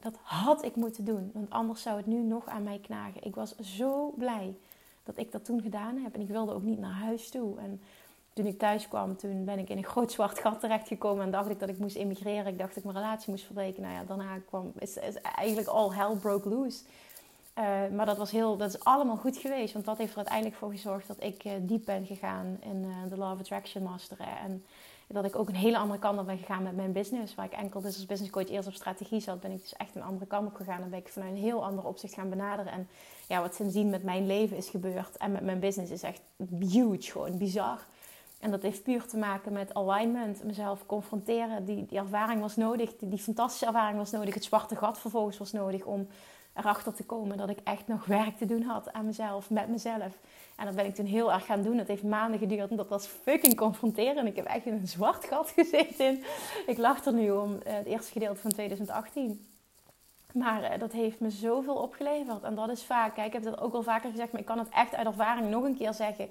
dat 0.00 0.14
had 0.22 0.64
ik 0.64 0.76
moeten 0.76 1.04
doen. 1.04 1.30
Want 1.34 1.50
anders 1.50 1.82
zou 1.82 1.96
het 1.96 2.06
nu 2.06 2.22
nog 2.22 2.46
aan 2.46 2.62
mij 2.62 2.78
knagen. 2.78 3.24
Ik 3.24 3.34
was 3.34 3.56
zo 3.58 4.12
blij 4.16 4.56
dat 5.04 5.18
ik 5.18 5.32
dat 5.32 5.44
toen 5.44 5.62
gedaan 5.62 5.96
heb. 5.96 6.14
En 6.14 6.20
ik 6.20 6.28
wilde 6.28 6.54
ook 6.54 6.62
niet 6.62 6.78
naar 6.78 6.92
huis 6.92 7.30
toe. 7.30 7.58
En 7.58 7.80
toen 8.32 8.46
ik 8.46 8.58
thuis 8.58 8.88
kwam, 8.88 9.16
toen 9.16 9.44
ben 9.44 9.58
ik 9.58 9.68
in 9.68 9.76
een 9.76 9.84
groot 9.84 10.12
zwart 10.12 10.38
gat 10.38 10.60
terechtgekomen. 10.60 11.24
En 11.24 11.30
dacht 11.30 11.50
ik 11.50 11.58
dat 11.58 11.68
ik 11.68 11.78
moest 11.78 11.96
emigreren. 11.96 12.46
Ik 12.46 12.58
dacht 12.58 12.74
dat 12.74 12.84
ik 12.84 12.92
mijn 12.92 13.04
relatie 13.04 13.30
moest 13.30 13.44
verbreken. 13.44 13.82
Nou 13.82 13.94
ja, 13.94 14.04
daarna 14.04 14.38
kwam, 14.46 14.72
is, 14.78 14.96
is 14.96 15.14
eigenlijk 15.20 15.68
all 15.68 15.90
hell 15.90 16.16
broke 16.16 16.48
loose. 16.48 16.82
Uh, 17.58 17.64
maar 17.96 18.06
dat, 18.06 18.16
was 18.16 18.30
heel, 18.30 18.56
dat 18.56 18.68
is 18.68 18.84
allemaal 18.84 19.16
goed 19.16 19.36
geweest. 19.36 19.72
Want 19.72 19.84
dat 19.84 19.98
heeft 19.98 20.10
er 20.10 20.16
uiteindelijk 20.16 20.56
voor 20.56 20.70
gezorgd 20.70 21.06
dat 21.06 21.22
ik 21.22 21.44
uh, 21.44 21.52
diep 21.60 21.84
ben 21.84 22.06
gegaan 22.06 22.56
in 22.60 22.84
uh, 22.84 22.94
de 23.08 23.16
Law 23.16 23.32
of 23.32 23.38
Attraction 23.38 23.82
masteren. 23.82 24.26
En 24.26 24.64
dat 25.06 25.24
ik 25.24 25.36
ook 25.36 25.48
een 25.48 25.54
hele 25.54 25.78
andere 25.78 25.98
kant 25.98 26.18
op 26.18 26.26
ben 26.26 26.38
gegaan 26.38 26.62
met 26.62 26.76
mijn 26.76 26.92
business. 26.92 27.34
Waar 27.34 27.44
ik 27.44 27.52
enkel 27.52 27.80
dus 27.80 27.94
als 27.94 28.06
business 28.06 28.32
coach 28.32 28.48
eerst 28.48 28.68
op 28.68 28.74
strategie 28.74 29.20
zat, 29.20 29.40
ben 29.40 29.50
ik 29.50 29.60
dus 29.60 29.76
echt 29.76 29.94
een 29.94 30.02
andere 30.02 30.26
kant 30.26 30.46
op 30.46 30.54
gegaan. 30.54 30.82
En 30.82 30.90
ben 30.90 30.98
ik 30.98 31.08
vanuit 31.08 31.30
een 31.30 31.36
heel 31.36 31.64
ander 31.64 31.84
opzicht 31.84 32.14
gaan 32.14 32.28
benaderen. 32.28 32.72
En 32.72 32.88
ja, 33.28 33.40
wat 33.40 33.54
sindsdien 33.54 33.90
met 33.90 34.02
mijn 34.02 34.26
leven 34.26 34.56
is 34.56 34.68
gebeurd 34.68 35.16
en 35.16 35.32
met 35.32 35.42
mijn 35.42 35.60
business 35.60 35.92
is 35.92 36.02
echt 36.02 36.20
huge, 36.58 37.10
gewoon 37.10 37.38
bizar. 37.38 37.86
En 38.40 38.50
dat 38.50 38.62
heeft 38.62 38.82
puur 38.82 39.06
te 39.06 39.16
maken 39.16 39.52
met 39.52 39.74
alignment, 39.74 40.44
mezelf 40.44 40.86
confronteren. 40.86 41.64
Die, 41.64 41.86
die 41.86 41.98
ervaring 41.98 42.40
was 42.40 42.56
nodig, 42.56 42.96
die, 42.96 43.08
die 43.08 43.18
fantastische 43.18 43.66
ervaring 43.66 43.98
was 43.98 44.10
nodig. 44.10 44.34
Het 44.34 44.44
zwarte 44.44 44.76
gat 44.76 44.98
vervolgens 44.98 45.38
was 45.38 45.52
nodig 45.52 45.84
om 45.84 46.08
erachter 46.54 46.94
te 46.94 47.04
komen 47.04 47.36
dat 47.36 47.48
ik 47.48 47.58
echt 47.64 47.86
nog 47.86 48.04
werk 48.04 48.36
te 48.36 48.46
doen 48.46 48.62
had 48.62 48.92
aan 48.92 49.06
mezelf, 49.06 49.50
met 49.50 49.68
mezelf. 49.68 50.18
En 50.56 50.66
dat 50.66 50.74
ben 50.74 50.86
ik 50.86 50.94
toen 50.94 51.06
heel 51.06 51.32
erg 51.32 51.46
gaan 51.46 51.62
doen. 51.62 51.76
Dat 51.76 51.86
heeft 51.86 52.02
maanden 52.02 52.38
geduurd 52.38 52.70
en 52.70 52.76
dat 52.76 52.88
was 52.88 53.06
fucking 53.06 53.56
confronterend. 53.56 54.28
Ik 54.28 54.36
heb 54.36 54.44
echt 54.44 54.66
in 54.66 54.72
een 54.72 54.86
zwart 54.86 55.24
gat 55.24 55.50
gezeten. 55.56 56.22
Ik 56.66 56.78
lach 56.78 57.04
er 57.04 57.12
nu 57.12 57.30
om 57.30 57.58
eh, 57.58 57.74
het 57.74 57.86
eerste 57.86 58.12
gedeelte 58.12 58.40
van 58.40 58.50
2018. 58.50 59.46
Maar 60.32 60.62
eh, 60.62 60.78
dat 60.78 60.92
heeft 60.92 61.20
me 61.20 61.30
zoveel 61.30 61.74
opgeleverd. 61.74 62.42
En 62.42 62.54
dat 62.54 62.68
is 62.68 62.84
vaak, 62.84 63.14
kijk, 63.14 63.26
ik 63.26 63.32
heb 63.32 63.42
dat 63.42 63.60
ook 63.60 63.74
al 63.74 63.82
vaker 63.82 64.10
gezegd, 64.10 64.32
maar 64.32 64.40
ik 64.40 64.46
kan 64.46 64.58
het 64.58 64.68
echt 64.68 64.94
uit 64.94 65.06
ervaring 65.06 65.50
nog 65.50 65.64
een 65.64 65.76
keer 65.76 65.94
zeggen. 65.94 66.28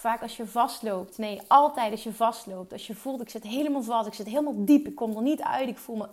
Vaak 0.00 0.22
als 0.22 0.36
je 0.36 0.46
vastloopt, 0.46 1.18
nee, 1.18 1.40
altijd 1.46 1.90
als 1.90 2.02
je 2.02 2.12
vastloopt. 2.12 2.72
Als 2.72 2.86
je 2.86 2.94
voelt, 2.94 3.20
ik 3.20 3.28
zit 3.28 3.42
helemaal 3.42 3.82
vast, 3.82 4.06
ik 4.06 4.14
zit 4.14 4.26
helemaal 4.26 4.64
diep, 4.64 4.86
ik 4.86 4.94
kom 4.94 5.16
er 5.16 5.22
niet 5.22 5.42
uit, 5.42 5.68
ik 5.68 5.78
voel 5.78 5.96
me... 5.96 6.08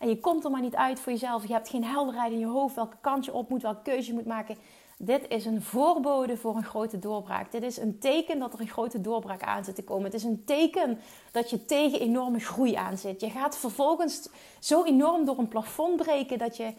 en 0.00 0.08
je 0.08 0.20
komt 0.20 0.44
er 0.44 0.50
maar 0.50 0.60
niet 0.60 0.74
uit 0.74 1.00
voor 1.00 1.12
jezelf. 1.12 1.46
Je 1.46 1.52
hebt 1.52 1.68
geen 1.68 1.84
helderheid 1.84 2.32
in 2.32 2.38
je 2.38 2.46
hoofd 2.46 2.74
welke 2.74 2.96
kant 3.00 3.24
je 3.24 3.32
op 3.32 3.48
moet, 3.48 3.62
welke 3.62 3.82
keuze 3.82 4.08
je 4.08 4.14
moet 4.14 4.26
maken. 4.26 4.56
Dit 4.98 5.28
is 5.28 5.44
een 5.44 5.62
voorbode 5.62 6.36
voor 6.36 6.56
een 6.56 6.64
grote 6.64 6.98
doorbraak. 6.98 7.52
Dit 7.52 7.62
is 7.62 7.76
een 7.76 7.98
teken 7.98 8.38
dat 8.38 8.52
er 8.52 8.60
een 8.60 8.68
grote 8.68 9.00
doorbraak 9.00 9.42
aan 9.42 9.64
zit 9.64 9.74
te 9.74 9.84
komen. 9.84 10.04
Het 10.04 10.14
is 10.14 10.24
een 10.24 10.44
teken 10.44 11.00
dat 11.30 11.50
je 11.50 11.64
tegen 11.64 12.00
enorme 12.00 12.38
groei 12.38 12.74
aan 12.74 12.98
zit. 12.98 13.20
Je 13.20 13.30
gaat 13.30 13.58
vervolgens 13.58 14.28
zo 14.60 14.84
enorm 14.84 15.24
door 15.24 15.38
een 15.38 15.48
plafond 15.48 15.96
breken 15.96 16.38
dat 16.38 16.56
je, 16.56 16.72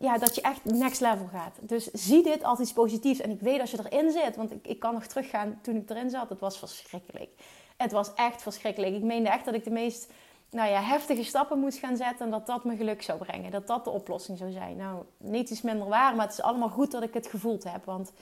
ja, 0.00 0.18
dat 0.18 0.34
je 0.34 0.40
echt 0.40 0.64
next 0.64 1.00
level 1.00 1.26
gaat. 1.32 1.58
Dus 1.60 1.84
zie 1.84 2.22
dit 2.22 2.44
als 2.44 2.58
iets 2.58 2.72
positiefs. 2.72 3.20
En 3.20 3.30
ik 3.30 3.40
weet 3.40 3.60
als 3.60 3.70
je 3.70 3.78
erin 3.90 4.10
zit, 4.10 4.36
want 4.36 4.52
ik, 4.52 4.66
ik 4.66 4.78
kan 4.78 4.94
nog 4.94 5.06
teruggaan 5.06 5.58
toen 5.62 5.76
ik 5.76 5.90
erin 5.90 6.10
zat. 6.10 6.28
Het 6.28 6.40
was 6.40 6.58
verschrikkelijk. 6.58 7.30
Het 7.76 7.92
was 7.92 8.14
echt 8.14 8.42
verschrikkelijk. 8.42 8.94
Ik 8.94 9.02
meende 9.02 9.28
echt 9.28 9.44
dat 9.44 9.54
ik 9.54 9.64
de 9.64 9.70
meest 9.70 10.12
nou 10.50 10.70
ja, 10.70 10.80
heftige 10.82 11.24
stappen 11.24 11.58
moest 11.58 11.78
gaan 11.78 11.96
zetten 11.96 12.24
en 12.24 12.30
dat 12.30 12.46
dat 12.46 12.64
me 12.64 12.76
geluk 12.76 13.02
zou 13.02 13.18
brengen. 13.18 13.50
Dat 13.50 13.66
dat 13.66 13.84
de 13.84 13.90
oplossing 13.90 14.38
zou 14.38 14.50
zijn. 14.50 14.76
Nou, 14.76 15.02
niets 15.16 15.50
is 15.50 15.62
minder 15.62 15.88
waar, 15.88 16.14
maar 16.14 16.26
het 16.26 16.38
is 16.38 16.44
allemaal 16.44 16.68
goed 16.68 16.90
dat 16.90 17.02
ik 17.02 17.14
het 17.14 17.26
gevoeld 17.26 17.64
heb. 17.64 17.84
Want 17.84 18.12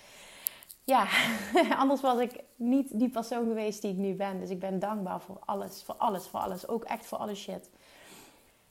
ja, 0.84 1.06
anders 1.78 2.00
was 2.00 2.18
ik 2.18 2.40
niet 2.56 2.98
die 2.98 3.08
persoon 3.08 3.46
geweest 3.46 3.82
die 3.82 3.90
ik 3.90 3.96
nu 3.96 4.14
ben. 4.14 4.40
Dus 4.40 4.50
ik 4.50 4.60
ben 4.60 4.78
dankbaar 4.78 5.20
voor 5.20 5.38
alles, 5.44 5.82
voor 5.84 5.94
alles, 5.94 6.26
voor 6.26 6.40
alles. 6.40 6.68
Ook 6.68 6.84
echt 6.84 7.06
voor 7.06 7.18
alle 7.18 7.34
shit. 7.34 7.70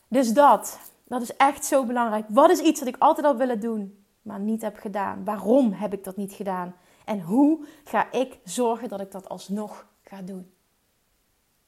Dus 0.07 0.33
dat, 0.33 0.79
dat 1.05 1.21
is 1.21 1.35
echt 1.35 1.65
zo 1.65 1.85
belangrijk. 1.85 2.25
Wat 2.27 2.49
is 2.49 2.59
iets 2.59 2.79
dat 2.79 2.87
ik 2.87 2.95
altijd 2.99 3.25
al 3.25 3.35
willen 3.35 3.59
doen, 3.59 4.05
maar 4.21 4.39
niet 4.39 4.61
heb 4.61 4.77
gedaan? 4.77 5.23
Waarom 5.23 5.71
heb 5.71 5.93
ik 5.93 6.03
dat 6.03 6.15
niet 6.15 6.33
gedaan? 6.33 6.75
En 7.05 7.21
hoe 7.21 7.65
ga 7.83 8.11
ik 8.11 8.39
zorgen 8.43 8.89
dat 8.89 9.01
ik 9.01 9.11
dat 9.11 9.29
alsnog 9.29 9.87
ga 10.03 10.21
doen? 10.21 10.51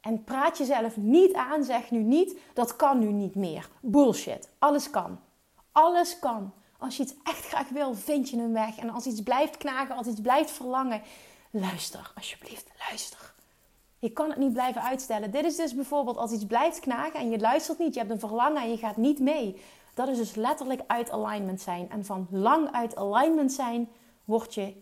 En 0.02 0.23
praat 0.23 0.58
jezelf 0.58 0.97
niet 0.97 1.34
aan, 1.34 1.63
zeg 1.63 1.91
nu 1.91 2.04
niet, 2.04 2.39
dat 2.54 2.76
kan 2.76 3.00
nu 3.00 3.12
niet 3.12 3.36
meer. 3.36 3.69
Bullshit. 3.82 4.50
Alles 4.60 4.89
kan. 4.89 5.19
Alles 5.71 6.19
kan. 6.19 6.54
Als 6.78 6.97
je 6.97 7.04
iets 7.04 7.13
echt 7.23 7.47
graag 7.47 7.69
wil, 7.69 7.93
vind 7.93 8.30
je 8.30 8.38
een 8.38 8.54
weg. 8.54 8.78
En 8.78 8.89
als 8.89 9.06
iets 9.06 9.21
blijft 9.21 9.58
knagen, 9.58 9.95
als 9.95 10.08
iets 10.08 10.21
blijft 10.21 10.52
verlangen, 10.52 11.02
luister, 11.52 12.12
alsjeblieft, 12.15 12.71
luister. 12.89 13.34
Je 14.00 14.10
kan 14.10 14.30
het 14.30 14.38
niet 14.38 14.54
blijven 14.54 14.84
uitstellen. 14.84 15.32
Dit 15.32 15.46
is 15.46 15.56
dus 15.56 15.76
bijvoorbeeld 15.76 16.18
als 16.18 16.32
iets 16.32 16.46
blijft 16.46 16.80
knagen 16.80 17.20
en 17.20 17.30
je 17.30 17.40
luistert 17.40 17.80
niet, 17.80 17.94
je 17.94 18.00
hebt 18.00 18.12
een 18.12 18.20
verlangen 18.20 18.62
en 18.62 18.70
je 18.70 18.78
gaat 18.78 18.98
niet 18.98 19.20
mee. 19.20 19.62
Dat 19.94 20.08
is 20.08 20.18
dus 20.18 20.36
letterlijk 20.36 20.82
uit 20.88 21.12
alignment 21.12 21.62
zijn. 21.62 21.90
En 21.90 22.06
van 22.06 22.28
lang 22.32 22.72
uit 22.72 22.96
alignment 22.96 23.52
zijn 23.52 23.90
word 24.26 24.54
je 24.54 24.74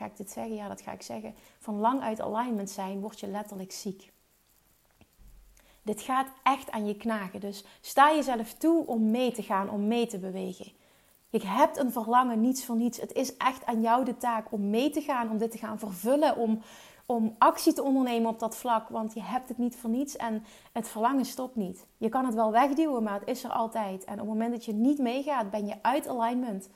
Ga 0.00 0.06
ik 0.06 0.16
dit 0.16 0.30
zeggen? 0.30 0.54
Ja, 0.54 0.68
dat 0.68 0.80
ga 0.80 0.92
ik 0.92 1.02
zeggen. 1.02 1.34
Van 1.58 1.78
lang 1.78 2.00
uit 2.00 2.20
alignment 2.20 2.70
zijn 2.70 3.00
word 3.00 3.20
je 3.20 3.26
letterlijk 3.26 3.72
ziek. 3.72 4.12
Dit 5.82 6.00
gaat 6.00 6.28
echt 6.42 6.70
aan 6.70 6.86
je 6.86 6.96
knagen. 6.96 7.40
Dus 7.40 7.64
sta 7.80 8.14
jezelf 8.14 8.54
toe 8.54 8.86
om 8.86 9.10
mee 9.10 9.32
te 9.32 9.42
gaan, 9.42 9.70
om 9.70 9.88
mee 9.88 10.06
te 10.06 10.18
bewegen. 10.18 10.72
Je 11.28 11.46
hebt 11.46 11.76
een 11.76 11.92
verlangen, 11.92 12.40
niets 12.40 12.64
voor 12.64 12.76
niets. 12.76 13.00
Het 13.00 13.12
is 13.12 13.36
echt 13.36 13.66
aan 13.66 13.80
jou 13.80 14.04
de 14.04 14.16
taak 14.16 14.52
om 14.52 14.70
mee 14.70 14.90
te 14.90 15.00
gaan, 15.00 15.30
om 15.30 15.38
dit 15.38 15.50
te 15.50 15.58
gaan 15.58 15.78
vervullen, 15.78 16.36
om, 16.36 16.62
om 17.10 17.34
actie 17.38 17.72
te 17.72 17.82
ondernemen 17.82 18.30
op 18.30 18.38
dat 18.38 18.56
vlak. 18.56 18.88
Want 18.88 19.14
je 19.14 19.22
hebt 19.22 19.48
het 19.48 19.58
niet 19.58 19.76
voor 19.76 19.90
niets 19.90 20.16
en 20.16 20.44
het 20.72 20.88
verlangen 20.88 21.24
stopt 21.24 21.56
niet. 21.56 21.86
Je 21.96 22.08
kan 22.08 22.24
het 22.24 22.34
wel 22.34 22.52
wegduwen, 22.52 23.02
maar 23.02 23.20
het 23.20 23.28
is 23.28 23.44
er 23.44 23.50
altijd. 23.50 24.04
En 24.04 24.12
op 24.12 24.18
het 24.18 24.28
moment 24.28 24.52
dat 24.52 24.64
je 24.64 24.72
niet 24.72 24.98
meegaat, 24.98 25.50
ben 25.50 25.66
je 25.66 25.74
uit 25.82 26.08
alignment. 26.08 26.68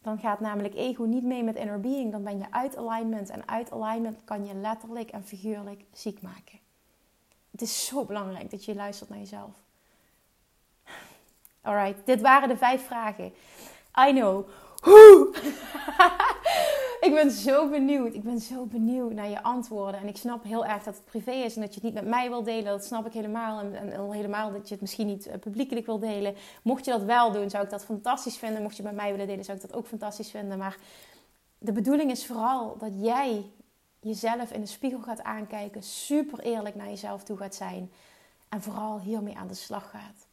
Dan 0.00 0.18
gaat 0.18 0.40
namelijk 0.40 0.74
ego 0.74 1.04
niet 1.04 1.22
mee 1.22 1.42
met 1.42 1.56
inner 1.56 1.80
being. 1.80 2.12
Dan 2.12 2.22
ben 2.22 2.38
je 2.38 2.44
uit 2.50 2.76
alignment. 2.76 3.30
En 3.30 3.48
uit 3.48 3.72
alignment 3.72 4.24
kan 4.24 4.46
je 4.46 4.54
letterlijk 4.54 5.10
en 5.10 5.24
figuurlijk 5.24 5.84
ziek 5.92 6.22
maken. 6.22 6.58
Het 7.50 7.62
is 7.62 7.86
zo 7.86 8.04
belangrijk 8.04 8.50
dat 8.50 8.64
je 8.64 8.74
luistert 8.74 9.10
naar 9.10 9.18
jezelf. 9.18 9.50
Alright, 11.60 12.06
dit 12.06 12.20
waren 12.20 12.48
de 12.48 12.56
vijf 12.56 12.86
vragen. 12.86 13.32
I 14.08 14.12
know. 14.12 14.48
ik 17.06 17.12
ben 17.14 17.30
zo 17.30 17.68
benieuwd. 17.68 18.14
Ik 18.14 18.22
ben 18.22 18.40
zo 18.40 18.64
benieuwd 18.64 19.12
naar 19.12 19.28
je 19.28 19.42
antwoorden. 19.42 20.00
En 20.00 20.08
ik 20.08 20.16
snap 20.16 20.42
heel 20.44 20.66
erg 20.66 20.82
dat 20.82 20.94
het 20.94 21.04
privé 21.04 21.30
is 21.30 21.54
en 21.54 21.60
dat 21.60 21.74
je 21.74 21.74
het 21.74 21.82
niet 21.82 21.94
met 21.94 22.06
mij 22.06 22.28
wil 22.28 22.42
delen. 22.42 22.64
Dat 22.64 22.84
snap 22.84 23.06
ik 23.06 23.12
helemaal. 23.12 23.60
En, 23.60 24.10
helemaal 24.10 24.52
dat 24.52 24.68
je 24.68 24.72
het 24.72 24.80
misschien 24.80 25.06
niet 25.06 25.26
uh, 25.26 25.34
publiekelijk 25.40 25.86
wil 25.86 25.98
delen. 25.98 26.34
Mocht 26.62 26.84
je 26.84 26.90
dat 26.90 27.02
wel 27.02 27.32
doen, 27.32 27.50
zou 27.50 27.64
ik 27.64 27.70
dat 27.70 27.84
fantastisch 27.84 28.36
vinden. 28.36 28.62
Mocht 28.62 28.76
je 28.76 28.82
met 28.82 28.94
mij 28.94 29.10
willen 29.10 29.26
delen, 29.26 29.44
zou 29.44 29.56
ik 29.56 29.62
dat 29.62 29.74
ook 29.74 29.86
fantastisch 29.86 30.30
vinden. 30.30 30.58
Maar 30.58 30.76
de 31.58 31.72
bedoeling 31.72 32.10
is 32.10 32.26
vooral 32.26 32.76
dat 32.78 32.92
jij 33.00 33.50
jezelf 34.00 34.52
in 34.52 34.60
de 34.60 34.66
spiegel 34.66 35.00
gaat 35.00 35.22
aankijken. 35.22 35.82
Super 35.82 36.38
eerlijk 36.38 36.74
naar 36.74 36.88
jezelf 36.88 37.24
toe 37.24 37.36
gaat 37.36 37.54
zijn. 37.54 37.92
En 38.48 38.62
vooral 38.62 39.00
hiermee 39.00 39.36
aan 39.36 39.48
de 39.48 39.54
slag 39.54 39.90
gaat. 39.90 40.26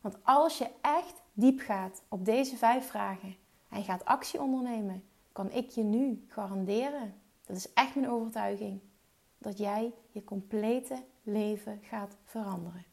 Want 0.00 0.16
als 0.22 0.58
je 0.58 0.68
echt 0.80 1.22
diep 1.32 1.60
gaat 1.60 2.02
op 2.08 2.24
deze 2.24 2.56
vijf 2.56 2.86
vragen 2.86 3.36
en 3.68 3.84
gaat 3.84 4.04
actie 4.04 4.40
ondernemen 4.40 5.02
kan 5.34 5.50
ik 5.50 5.70
je 5.70 5.82
nu 5.82 6.24
garanderen, 6.28 7.14
dat 7.46 7.56
is 7.56 7.72
echt 7.72 7.94
mijn 7.94 8.10
overtuiging, 8.10 8.80
dat 9.38 9.58
jij 9.58 9.92
je 10.10 10.24
complete 10.24 11.04
leven 11.22 11.78
gaat 11.82 12.16
veranderen. 12.24 12.84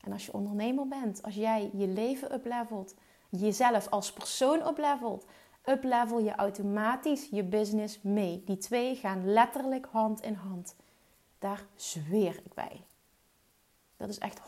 En 0.00 0.12
als 0.12 0.26
je 0.26 0.32
ondernemer 0.32 0.88
bent, 0.88 1.22
als 1.22 1.34
jij 1.34 1.70
je 1.74 1.86
leven 1.86 2.34
uplevelt, 2.34 2.94
jezelf 3.28 3.88
als 3.88 4.12
persoon 4.12 4.66
uplevelt, 4.68 5.26
uplevel 5.64 6.18
je 6.18 6.34
automatisch 6.34 7.28
je 7.30 7.44
business 7.44 8.02
mee. 8.02 8.42
Die 8.44 8.56
twee 8.56 8.96
gaan 8.96 9.32
letterlijk 9.32 9.86
hand 9.90 10.20
in 10.20 10.34
hand. 10.34 10.76
Daar 11.38 11.66
zweer 11.74 12.40
ik 12.44 12.54
bij. 12.54 12.84
Dat 13.96 14.08
is 14.08 14.18
echt 14.18 14.40
100% 14.40 14.44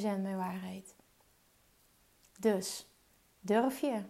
mijn 0.00 0.36
waarheid. 0.36 0.94
Dus 2.38 2.86
durf 3.40 3.80
je, 3.80 4.02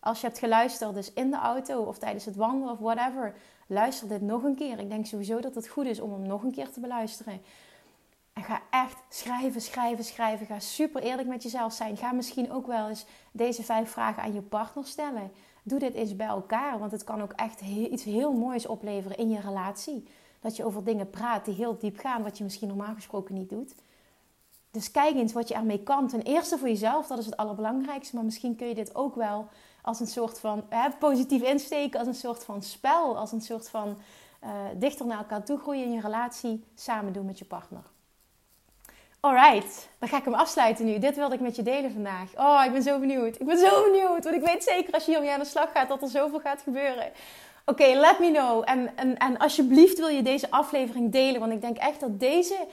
als 0.00 0.20
je 0.20 0.26
hebt 0.26 0.38
geluisterd, 0.38 0.94
dus 0.94 1.12
in 1.12 1.30
de 1.30 1.36
auto 1.36 1.82
of 1.82 1.98
tijdens 1.98 2.24
het 2.24 2.36
wandelen 2.36 2.72
of 2.72 2.78
whatever, 2.78 3.34
luister 3.66 4.08
dit 4.08 4.20
nog 4.20 4.42
een 4.42 4.56
keer. 4.56 4.78
Ik 4.78 4.88
denk 4.88 5.06
sowieso 5.06 5.40
dat 5.40 5.54
het 5.54 5.68
goed 5.68 5.86
is 5.86 6.00
om 6.00 6.12
hem 6.12 6.26
nog 6.26 6.42
een 6.42 6.52
keer 6.52 6.70
te 6.70 6.80
beluisteren. 6.80 7.40
En 8.32 8.44
ga 8.44 8.60
echt 8.70 8.96
schrijven, 9.08 9.60
schrijven, 9.60 10.04
schrijven. 10.04 10.46
Ga 10.46 10.58
super 10.60 11.02
eerlijk 11.02 11.28
met 11.28 11.42
jezelf 11.42 11.72
zijn. 11.72 11.96
Ga 11.96 12.12
misschien 12.12 12.52
ook 12.52 12.66
wel 12.66 12.88
eens 12.88 13.06
deze 13.32 13.62
vijf 13.62 13.90
vragen 13.90 14.22
aan 14.22 14.34
je 14.34 14.42
partner 14.42 14.86
stellen. 14.86 15.32
Doe 15.62 15.78
dit 15.78 15.94
eens 15.94 16.16
bij 16.16 16.26
elkaar, 16.26 16.78
want 16.78 16.92
het 16.92 17.04
kan 17.04 17.22
ook 17.22 17.32
echt 17.32 17.60
iets 17.60 18.04
heel 18.04 18.32
moois 18.32 18.66
opleveren 18.66 19.16
in 19.16 19.30
je 19.30 19.40
relatie. 19.40 20.08
Dat 20.40 20.56
je 20.56 20.64
over 20.64 20.84
dingen 20.84 21.10
praat 21.10 21.44
die 21.44 21.54
heel 21.54 21.78
diep 21.78 21.98
gaan, 21.98 22.22
wat 22.22 22.38
je 22.38 22.44
misschien 22.44 22.68
normaal 22.68 22.94
gesproken 22.94 23.34
niet 23.34 23.48
doet. 23.48 23.74
Dus 24.70 24.90
kijk 24.90 25.14
eens 25.14 25.32
wat 25.32 25.48
je 25.48 25.54
ermee 25.54 25.82
kan. 25.82 26.08
Ten 26.08 26.22
eerste 26.22 26.58
voor 26.58 26.68
jezelf, 26.68 27.06
dat 27.06 27.18
is 27.18 27.26
het 27.26 27.36
allerbelangrijkste. 27.36 28.14
Maar 28.14 28.24
misschien 28.24 28.56
kun 28.56 28.66
je 28.66 28.74
dit 28.74 28.94
ook 28.94 29.14
wel 29.14 29.48
als 29.88 30.00
een 30.00 30.06
soort 30.06 30.38
van 30.38 30.64
hè, 30.68 30.90
positief 30.98 31.42
insteken, 31.42 31.98
als 31.98 32.08
een 32.08 32.14
soort 32.14 32.44
van 32.44 32.62
spel, 32.62 33.18
als 33.18 33.32
een 33.32 33.40
soort 33.40 33.68
van 33.68 33.98
uh, 34.44 34.50
dichter 34.74 35.06
naar 35.06 35.18
elkaar 35.18 35.44
toe 35.44 35.58
groeien 35.58 35.84
in 35.84 35.92
je 35.92 36.00
relatie, 36.00 36.64
samen 36.74 37.12
doen 37.12 37.26
met 37.26 37.38
je 37.38 37.44
partner. 37.44 37.82
Alright, 39.20 39.88
dan 39.98 40.08
ga 40.08 40.16
ik 40.16 40.24
hem 40.24 40.34
afsluiten 40.34 40.84
nu. 40.84 40.98
Dit 40.98 41.16
wilde 41.16 41.34
ik 41.34 41.40
met 41.40 41.56
je 41.56 41.62
delen 41.62 41.92
vandaag. 41.92 42.36
Oh, 42.36 42.62
ik 42.66 42.72
ben 42.72 42.82
zo 42.82 42.98
benieuwd. 42.98 43.40
Ik 43.40 43.46
ben 43.46 43.58
zo 43.58 43.82
benieuwd. 43.82 44.24
Want 44.24 44.36
ik 44.36 44.44
weet 44.44 44.62
zeker 44.62 44.92
als 44.92 45.04
je 45.04 45.10
hiermee 45.10 45.30
aan 45.30 45.38
de 45.38 45.44
slag 45.44 45.72
gaat 45.72 45.88
dat 45.88 46.02
er 46.02 46.08
zoveel 46.08 46.40
gaat 46.40 46.62
gebeuren. 46.62 47.12
Oké, 47.64 47.84
let 47.84 48.18
me 48.18 48.30
know. 48.30 48.62
En, 48.64 48.96
en, 48.96 49.16
en 49.16 49.38
alsjeblieft 49.38 49.98
wil 49.98 50.08
je 50.08 50.22
deze 50.22 50.50
aflevering 50.50 51.12
delen. 51.12 51.40
Want 51.40 51.52
ik 51.52 51.60
denk 51.60 51.76
echt 51.76 52.00
dat 52.00 52.20
deze 52.20 52.66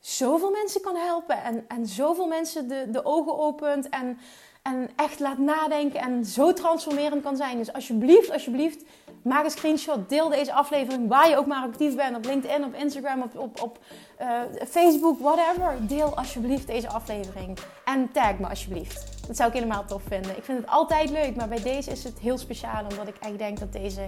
zoveel 0.00 0.50
mensen 0.50 0.80
kan 0.80 0.96
helpen. 0.96 1.42
En, 1.42 1.64
en 1.68 1.86
zoveel 1.86 2.26
mensen 2.26 2.68
de, 2.68 2.90
de 2.90 3.04
ogen 3.04 3.38
opent. 3.38 3.88
En, 3.88 4.18
en 4.66 4.90
echt 4.96 5.20
laat 5.20 5.38
nadenken. 5.38 6.00
En 6.00 6.24
zo 6.24 6.52
transformerend 6.52 7.22
kan 7.22 7.36
zijn. 7.36 7.58
Dus 7.58 7.72
alsjeblieft, 7.72 8.32
alsjeblieft 8.32 8.84
Maak 9.26 9.44
een 9.44 9.50
screenshot, 9.50 10.08
deel 10.08 10.28
deze 10.28 10.52
aflevering 10.52 11.08
waar 11.08 11.28
je 11.28 11.36
ook 11.36 11.46
maar 11.46 11.62
actief 11.62 11.96
bent. 11.96 12.16
Op 12.16 12.24
LinkedIn, 12.24 12.64
op 12.64 12.74
Instagram, 12.74 13.22
op, 13.22 13.38
op, 13.38 13.62
op 13.62 13.78
uh, 14.20 14.40
Facebook, 14.68 15.20
whatever. 15.20 15.76
Deel 15.80 16.16
alsjeblieft 16.16 16.66
deze 16.66 16.88
aflevering. 16.88 17.58
En 17.84 18.12
tag 18.12 18.38
me 18.38 18.48
alsjeblieft. 18.48 19.26
Dat 19.26 19.36
zou 19.36 19.48
ik 19.48 19.54
helemaal 19.54 19.84
tof 19.84 20.02
vinden. 20.08 20.36
Ik 20.36 20.44
vind 20.44 20.58
het 20.58 20.68
altijd 20.68 21.10
leuk, 21.10 21.36
maar 21.36 21.48
bij 21.48 21.62
deze 21.62 21.90
is 21.90 22.04
het 22.04 22.18
heel 22.18 22.38
speciaal. 22.38 22.84
Omdat 22.90 23.08
ik 23.08 23.16
echt 23.20 23.38
denk 23.38 23.58
dat 23.58 23.72
deze 23.72 24.00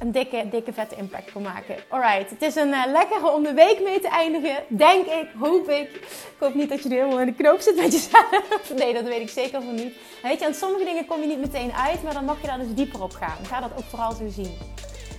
een 0.00 0.12
dikke, 0.12 0.48
dikke 0.50 0.72
vette 0.72 0.96
impact 0.96 1.32
kan 1.32 1.42
maken. 1.42 1.76
Alright, 1.88 2.30
het 2.30 2.42
is 2.42 2.54
een 2.54 2.68
uh, 2.68 2.82
lekkere 2.86 3.30
om 3.30 3.42
de 3.42 3.52
week 3.52 3.80
mee 3.84 4.00
te 4.00 4.08
eindigen. 4.08 4.56
Denk 4.68 5.06
ik, 5.06 5.28
hoop 5.38 5.68
ik. 5.68 5.90
Ik 5.94 6.36
hoop 6.38 6.54
niet 6.54 6.68
dat 6.68 6.82
je 6.82 6.88
er 6.88 6.94
helemaal 6.94 7.20
in 7.20 7.26
de 7.26 7.34
knoop 7.34 7.60
zit 7.60 7.76
met 7.76 7.92
jezelf. 7.92 8.72
Nee, 8.78 8.92
dat 8.92 9.04
weet 9.04 9.20
ik 9.20 9.28
zeker 9.28 9.62
van 9.62 9.74
niet. 9.74 9.94
Weet 10.22 10.40
je, 10.40 10.46
aan 10.46 10.54
sommige 10.54 10.84
dingen 10.84 11.06
kom 11.06 11.20
je 11.20 11.26
niet 11.26 11.40
meteen 11.40 11.72
uit, 11.72 12.02
maar 12.02 12.14
dan 12.14 12.24
mag 12.24 12.40
je 12.40 12.46
daar 12.46 12.58
dus 12.58 12.74
dieper 12.74 13.02
op 13.02 13.12
gaan. 13.12 13.46
Ga 13.46 13.60
dat 13.60 13.70
ook 13.76 13.84
vooral 13.88 14.12
zo 14.12 14.28
zien. 14.28 14.58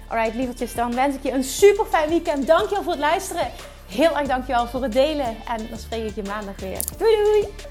Alright, 0.10 0.36
lievertjes, 0.36 0.74
dan 0.74 0.96
wens 0.96 1.15
ik 1.15 1.24
je 1.24 1.32
een 1.32 1.44
super 1.44 1.86
fijn 1.86 2.10
weekend. 2.10 2.48
Dankjewel 2.48 2.84
voor 2.84 2.91
het 2.91 3.02
luisteren. 3.02 3.52
Heel 3.88 4.17
erg 4.17 4.28
dankjewel 4.28 4.67
voor 4.67 4.84
het 4.84 4.91
delen. 4.91 5.38
En 5.48 5.67
dan 5.70 5.78
spreek 5.78 6.10
ik 6.10 6.15
je 6.15 6.24
maandag 6.24 6.60
weer. 6.60 6.80
Doei 6.98 7.15
doei! 7.15 7.70